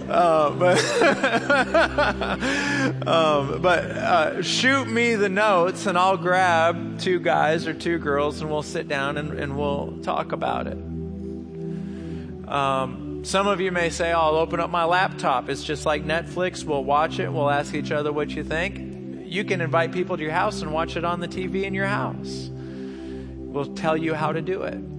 Uh, 0.09 0.49
but 0.51 0.77
um, 3.07 3.61
but 3.61 3.85
uh, 3.85 4.41
shoot 4.41 4.87
me 4.87 5.15
the 5.15 5.29
notes, 5.29 5.85
and 5.85 5.97
I'll 5.97 6.17
grab 6.17 6.99
two 6.99 7.19
guys 7.19 7.67
or 7.67 7.73
two 7.73 7.99
girls, 7.99 8.41
and 8.41 8.49
we'll 8.49 8.63
sit 8.63 8.87
down 8.87 9.17
and, 9.17 9.39
and 9.39 9.57
we'll 9.57 9.99
talk 10.01 10.31
about 10.31 10.67
it. 10.67 10.77
Um, 12.47 13.21
some 13.23 13.47
of 13.47 13.61
you 13.61 13.71
may 13.71 13.89
say, 13.89 14.11
oh, 14.11 14.19
I'll 14.19 14.35
open 14.35 14.59
up 14.59 14.69
my 14.69 14.85
laptop. 14.85 15.49
It's 15.49 15.63
just 15.63 15.85
like 15.85 16.03
Netflix. 16.03 16.63
We'll 16.63 16.83
watch 16.83 17.19
it. 17.19 17.31
We'll 17.31 17.49
ask 17.49 17.73
each 17.73 17.91
other 17.91 18.11
what 18.11 18.31
you 18.31 18.43
think 18.43 18.89
you 19.29 19.45
can 19.45 19.61
invite 19.61 19.91
people 19.91 20.17
to 20.17 20.23
your 20.23 20.31
house 20.31 20.61
and 20.61 20.73
watch 20.73 20.95
it 20.95 21.05
on 21.05 21.19
the 21.19 21.27
TV 21.27 21.63
in 21.63 21.73
your 21.73 21.85
house. 21.85 22.49
We'll 22.51 23.73
tell 23.75 23.95
you 23.95 24.15
how 24.15 24.31
to 24.31 24.41
do 24.41 24.63
it. 24.63 24.98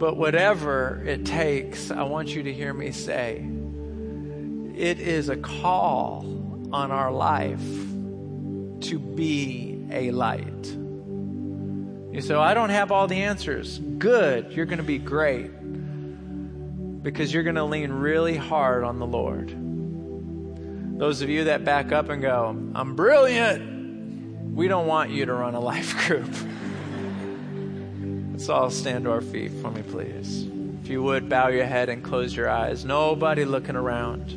But 0.00 0.16
whatever 0.16 1.02
it 1.04 1.26
takes, 1.26 1.90
I 1.90 2.04
want 2.04 2.34
you 2.34 2.42
to 2.44 2.52
hear 2.52 2.72
me 2.72 2.90
say 2.90 3.46
it 4.74 4.98
is 4.98 5.28
a 5.28 5.36
call 5.36 6.24
on 6.72 6.90
our 6.90 7.12
life 7.12 7.60
to 7.60 8.98
be 8.98 9.86
a 9.90 10.10
light. 10.12 10.66
You 12.12 12.22
say, 12.22 12.34
I 12.34 12.54
don't 12.54 12.70
have 12.70 12.90
all 12.90 13.08
the 13.08 13.24
answers. 13.24 13.78
Good. 13.78 14.54
You're 14.54 14.64
going 14.64 14.78
to 14.78 14.82
be 14.82 14.96
great 14.96 15.50
because 17.02 17.34
you're 17.34 17.42
going 17.42 17.56
to 17.56 17.64
lean 17.64 17.92
really 17.92 18.38
hard 18.38 18.84
on 18.84 19.00
the 19.00 19.06
Lord. 19.06 19.54
Those 20.98 21.20
of 21.20 21.28
you 21.28 21.44
that 21.44 21.62
back 21.66 21.92
up 21.92 22.08
and 22.08 22.22
go, 22.22 22.56
I'm 22.74 22.96
brilliant, 22.96 24.54
we 24.54 24.66
don't 24.66 24.86
want 24.86 25.10
you 25.10 25.26
to 25.26 25.34
run 25.34 25.54
a 25.54 25.60
life 25.60 25.94
group. 26.06 26.34
Let's 28.40 28.48
all 28.48 28.70
stand 28.70 29.04
to 29.04 29.10
our 29.10 29.20
feet 29.20 29.52
for 29.60 29.70
me, 29.70 29.82
please. 29.82 30.48
If 30.82 30.88
you 30.88 31.02
would, 31.02 31.28
bow 31.28 31.48
your 31.48 31.66
head 31.66 31.90
and 31.90 32.02
close 32.02 32.34
your 32.34 32.48
eyes. 32.48 32.86
Nobody 32.86 33.44
looking 33.44 33.76
around. 33.76 34.30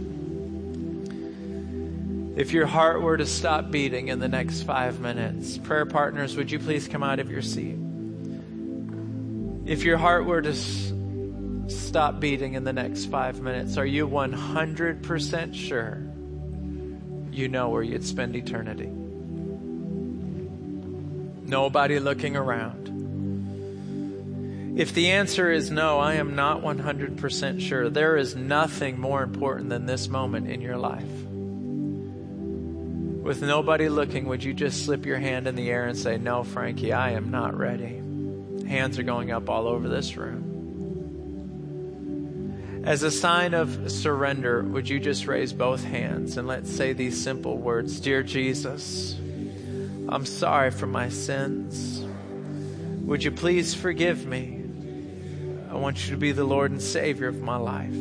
If 2.35 2.51
your 2.51 2.65
heart 2.65 3.01
were 3.01 3.15
to 3.15 3.25
stop 3.25 3.71
beating 3.71 4.09
in 4.09 4.19
the 4.19 4.27
next 4.27 4.63
five 4.63 4.99
minutes, 4.99 5.57
prayer 5.57 5.85
partners, 5.85 6.35
would 6.35 6.51
you 6.51 6.59
please 6.59 6.85
come 6.89 7.01
out 7.01 7.19
of 7.19 7.31
your 7.31 7.41
seat? 7.41 7.77
If 9.65 9.85
your 9.85 9.97
heart 9.97 10.25
were 10.25 10.41
to 10.41 10.51
s- 10.51 10.91
stop 11.69 12.19
beating 12.19 12.55
in 12.55 12.65
the 12.65 12.73
next 12.73 13.05
five 13.05 13.39
minutes, 13.39 13.77
are 13.77 13.85
you 13.85 14.05
100% 14.05 15.55
sure 15.55 15.99
you 17.31 17.47
know 17.47 17.69
where 17.69 17.83
you'd 17.83 18.03
spend 18.03 18.35
eternity? 18.35 18.89
Nobody 21.47 21.99
looking 22.01 22.35
around. 22.35 22.92
If 24.75 24.95
the 24.95 25.11
answer 25.11 25.51
is 25.51 25.69
no, 25.69 25.99
I 25.99 26.15
am 26.15 26.35
not 26.35 26.63
100% 26.63 27.61
sure. 27.61 27.89
There 27.89 28.17
is 28.17 28.35
nothing 28.35 28.99
more 28.99 29.21
important 29.21 29.69
than 29.69 29.85
this 29.85 30.07
moment 30.07 30.49
in 30.49 30.61
your 30.61 30.77
life. 30.77 31.03
With 33.23 33.43
nobody 33.43 33.87
looking, 33.87 34.25
would 34.25 34.43
you 34.43 34.55
just 34.55 34.83
slip 34.83 35.05
your 35.05 35.19
hand 35.19 35.45
in 35.47 35.53
the 35.55 35.69
air 35.69 35.85
and 35.85 35.95
say, 35.95 36.17
No, 36.17 36.43
Frankie, 36.43 36.91
I 36.91 37.11
am 37.11 37.29
not 37.29 37.55
ready? 37.55 38.01
Hands 38.67 38.97
are 38.97 39.03
going 39.03 39.31
up 39.31 39.47
all 39.47 39.67
over 39.67 39.87
this 39.87 40.17
room. 40.17 40.49
As 42.83 43.03
a 43.03 43.11
sign 43.11 43.53
of 43.53 43.91
surrender, 43.91 44.63
would 44.63 44.89
you 44.89 44.99
just 44.99 45.27
raise 45.27 45.53
both 45.53 45.83
hands 45.83 46.35
and 46.37 46.47
let's 46.47 46.69
say 46.69 46.93
these 46.93 47.23
simple 47.23 47.59
words 47.59 47.99
Dear 47.99 48.23
Jesus, 48.23 49.13
I'm 50.09 50.25
sorry 50.25 50.71
for 50.71 50.87
my 50.87 51.09
sins. 51.09 52.03
Would 53.03 53.23
you 53.23 53.31
please 53.31 53.75
forgive 53.75 54.25
me? 54.25 54.62
I 55.73 55.77
want 55.77 56.05
you 56.05 56.11
to 56.11 56.17
be 56.17 56.33
the 56.33 56.43
Lord 56.43 56.69
and 56.69 56.79
Savior 56.79 57.27
of 57.27 57.41
my 57.41 57.55
life. 57.55 57.91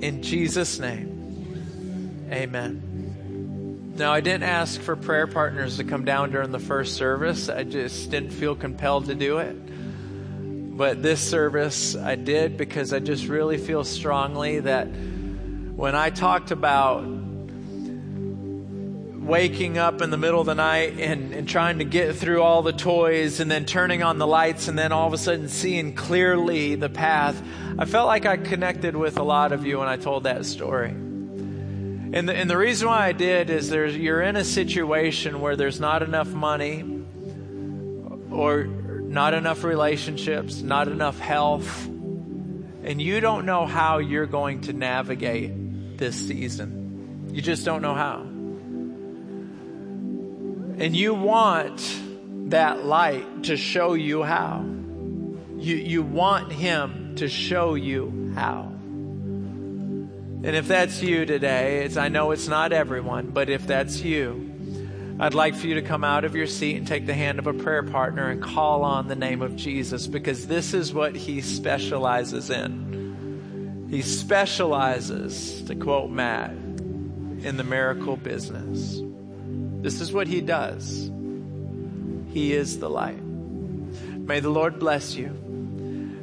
In 0.00 0.20
Jesus' 0.22 0.78
name, 0.78 2.28
amen. 2.30 3.94
Now, 3.96 4.12
I 4.12 4.20
didn't 4.20 4.44
ask 4.44 4.80
for 4.80 4.94
prayer 4.94 5.26
partners 5.26 5.78
to 5.78 5.84
come 5.84 6.04
down 6.04 6.30
during 6.30 6.52
the 6.52 6.60
first 6.60 6.94
service. 6.94 7.48
I 7.48 7.64
just 7.64 8.12
didn't 8.12 8.30
feel 8.30 8.54
compelled 8.54 9.06
to 9.06 9.16
do 9.16 9.38
it. 9.38 9.56
But 10.76 11.02
this 11.02 11.20
service 11.20 11.96
I 11.96 12.14
did 12.14 12.56
because 12.56 12.92
I 12.92 13.00
just 13.00 13.26
really 13.26 13.58
feel 13.58 13.82
strongly 13.82 14.60
that 14.60 14.84
when 14.84 15.96
I 15.96 16.10
talked 16.10 16.52
about 16.52 17.02
waking 19.26 19.76
up 19.76 20.02
in 20.02 20.10
the 20.10 20.16
middle 20.16 20.40
of 20.40 20.46
the 20.46 20.54
night 20.54 21.00
and, 21.00 21.34
and 21.34 21.48
trying 21.48 21.78
to 21.78 21.84
get 21.84 22.14
through 22.14 22.40
all 22.40 22.62
the 22.62 22.72
toys 22.72 23.40
and 23.40 23.50
then 23.50 23.64
turning 23.64 24.02
on 24.04 24.18
the 24.18 24.26
lights 24.26 24.68
and 24.68 24.78
then 24.78 24.92
all 24.92 25.08
of 25.08 25.12
a 25.12 25.18
sudden 25.18 25.48
seeing 25.48 25.94
clearly 25.94 26.76
the 26.76 26.88
path, 26.88 27.42
I 27.76 27.86
felt 27.86 28.06
like 28.06 28.24
I 28.24 28.36
connected 28.36 28.94
with 28.94 29.18
a 29.18 29.24
lot 29.24 29.50
of 29.50 29.66
you 29.66 29.80
when 29.80 29.88
I 29.88 29.96
told 29.96 30.22
that 30.24 30.46
story. 30.46 30.90
And 30.90 32.28
the, 32.28 32.36
and 32.36 32.48
the 32.48 32.56
reason 32.56 32.86
why 32.86 33.06
I 33.08 33.12
did 33.12 33.50
is 33.50 33.68
there's, 33.68 33.96
you're 33.96 34.22
in 34.22 34.36
a 34.36 34.44
situation 34.44 35.40
where 35.40 35.56
there's 35.56 35.80
not 35.80 36.04
enough 36.04 36.28
money 36.28 36.84
or 38.30 38.64
not 38.64 39.34
enough 39.34 39.64
relationships, 39.64 40.62
not 40.62 40.86
enough 40.86 41.18
health, 41.18 41.86
and 41.86 43.02
you 43.02 43.18
don't 43.20 43.44
know 43.44 43.66
how 43.66 43.98
you're 43.98 44.26
going 44.26 44.60
to 44.62 44.72
navigate 44.72 45.98
this 45.98 46.14
season. 46.14 47.30
You 47.32 47.42
just 47.42 47.64
don't 47.64 47.82
know 47.82 47.94
how. 47.94 48.35
And 50.78 50.94
you 50.94 51.14
want 51.14 52.02
that 52.50 52.84
light 52.84 53.44
to 53.44 53.56
show 53.56 53.94
you 53.94 54.22
how. 54.22 54.60
You, 55.56 55.76
you 55.76 56.02
want 56.02 56.52
Him 56.52 57.14
to 57.16 57.28
show 57.28 57.74
you 57.74 58.32
how. 58.34 58.72
And 60.46 60.54
if 60.54 60.68
that's 60.68 61.02
you 61.02 61.24
today, 61.24 61.84
it's, 61.84 61.96
I 61.96 62.08
know 62.08 62.30
it's 62.30 62.46
not 62.46 62.72
everyone, 62.72 63.30
but 63.30 63.48
if 63.48 63.66
that's 63.66 64.02
you, 64.02 64.52
I'd 65.18 65.32
like 65.32 65.54
for 65.54 65.66
you 65.66 65.76
to 65.76 65.82
come 65.82 66.04
out 66.04 66.26
of 66.26 66.36
your 66.36 66.46
seat 66.46 66.76
and 66.76 66.86
take 66.86 67.06
the 67.06 67.14
hand 67.14 67.38
of 67.38 67.46
a 67.46 67.54
prayer 67.54 67.82
partner 67.82 68.28
and 68.28 68.42
call 68.42 68.84
on 68.84 69.08
the 69.08 69.16
name 69.16 69.40
of 69.40 69.56
Jesus 69.56 70.06
because 70.06 70.46
this 70.46 70.74
is 70.74 70.92
what 70.92 71.16
He 71.16 71.40
specializes 71.40 72.50
in. 72.50 73.88
He 73.90 74.02
specializes, 74.02 75.62
to 75.62 75.74
quote 75.74 76.10
Matt, 76.10 76.50
in 76.50 77.56
the 77.56 77.64
miracle 77.64 78.18
business. 78.18 79.00
This 79.86 80.00
is 80.00 80.12
what 80.12 80.26
he 80.26 80.40
does. 80.40 81.12
He 82.32 82.52
is 82.52 82.80
the 82.80 82.90
light. 82.90 83.22
May 83.22 84.40
the 84.40 84.50
Lord 84.50 84.80
bless 84.80 85.14
you. 85.14 85.28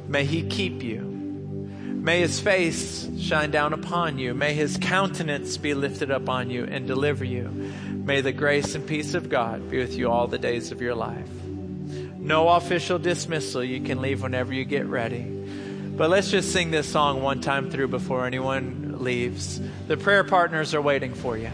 May 0.06 0.26
he 0.26 0.42
keep 0.42 0.82
you. 0.82 1.00
May 1.00 2.20
his 2.20 2.38
face 2.38 3.08
shine 3.18 3.50
down 3.50 3.72
upon 3.72 4.18
you. 4.18 4.34
May 4.34 4.52
his 4.52 4.76
countenance 4.76 5.56
be 5.56 5.72
lifted 5.72 6.10
up 6.10 6.28
on 6.28 6.50
you 6.50 6.64
and 6.64 6.86
deliver 6.86 7.24
you. 7.24 7.48
May 7.88 8.20
the 8.20 8.32
grace 8.32 8.74
and 8.74 8.86
peace 8.86 9.14
of 9.14 9.30
God 9.30 9.70
be 9.70 9.78
with 9.78 9.94
you 9.94 10.10
all 10.10 10.26
the 10.26 10.36
days 10.36 10.70
of 10.70 10.82
your 10.82 10.94
life. 10.94 11.32
No 12.18 12.50
official 12.50 12.98
dismissal. 12.98 13.64
You 13.64 13.80
can 13.80 14.02
leave 14.02 14.22
whenever 14.22 14.52
you 14.52 14.66
get 14.66 14.84
ready. 14.84 15.22
But 15.22 16.10
let's 16.10 16.30
just 16.30 16.52
sing 16.52 16.70
this 16.70 16.86
song 16.86 17.22
one 17.22 17.40
time 17.40 17.70
through 17.70 17.88
before 17.88 18.26
anyone 18.26 19.02
leaves. 19.02 19.58
The 19.88 19.96
prayer 19.96 20.22
partners 20.22 20.74
are 20.74 20.82
waiting 20.82 21.14
for 21.14 21.38
you. 21.38 21.50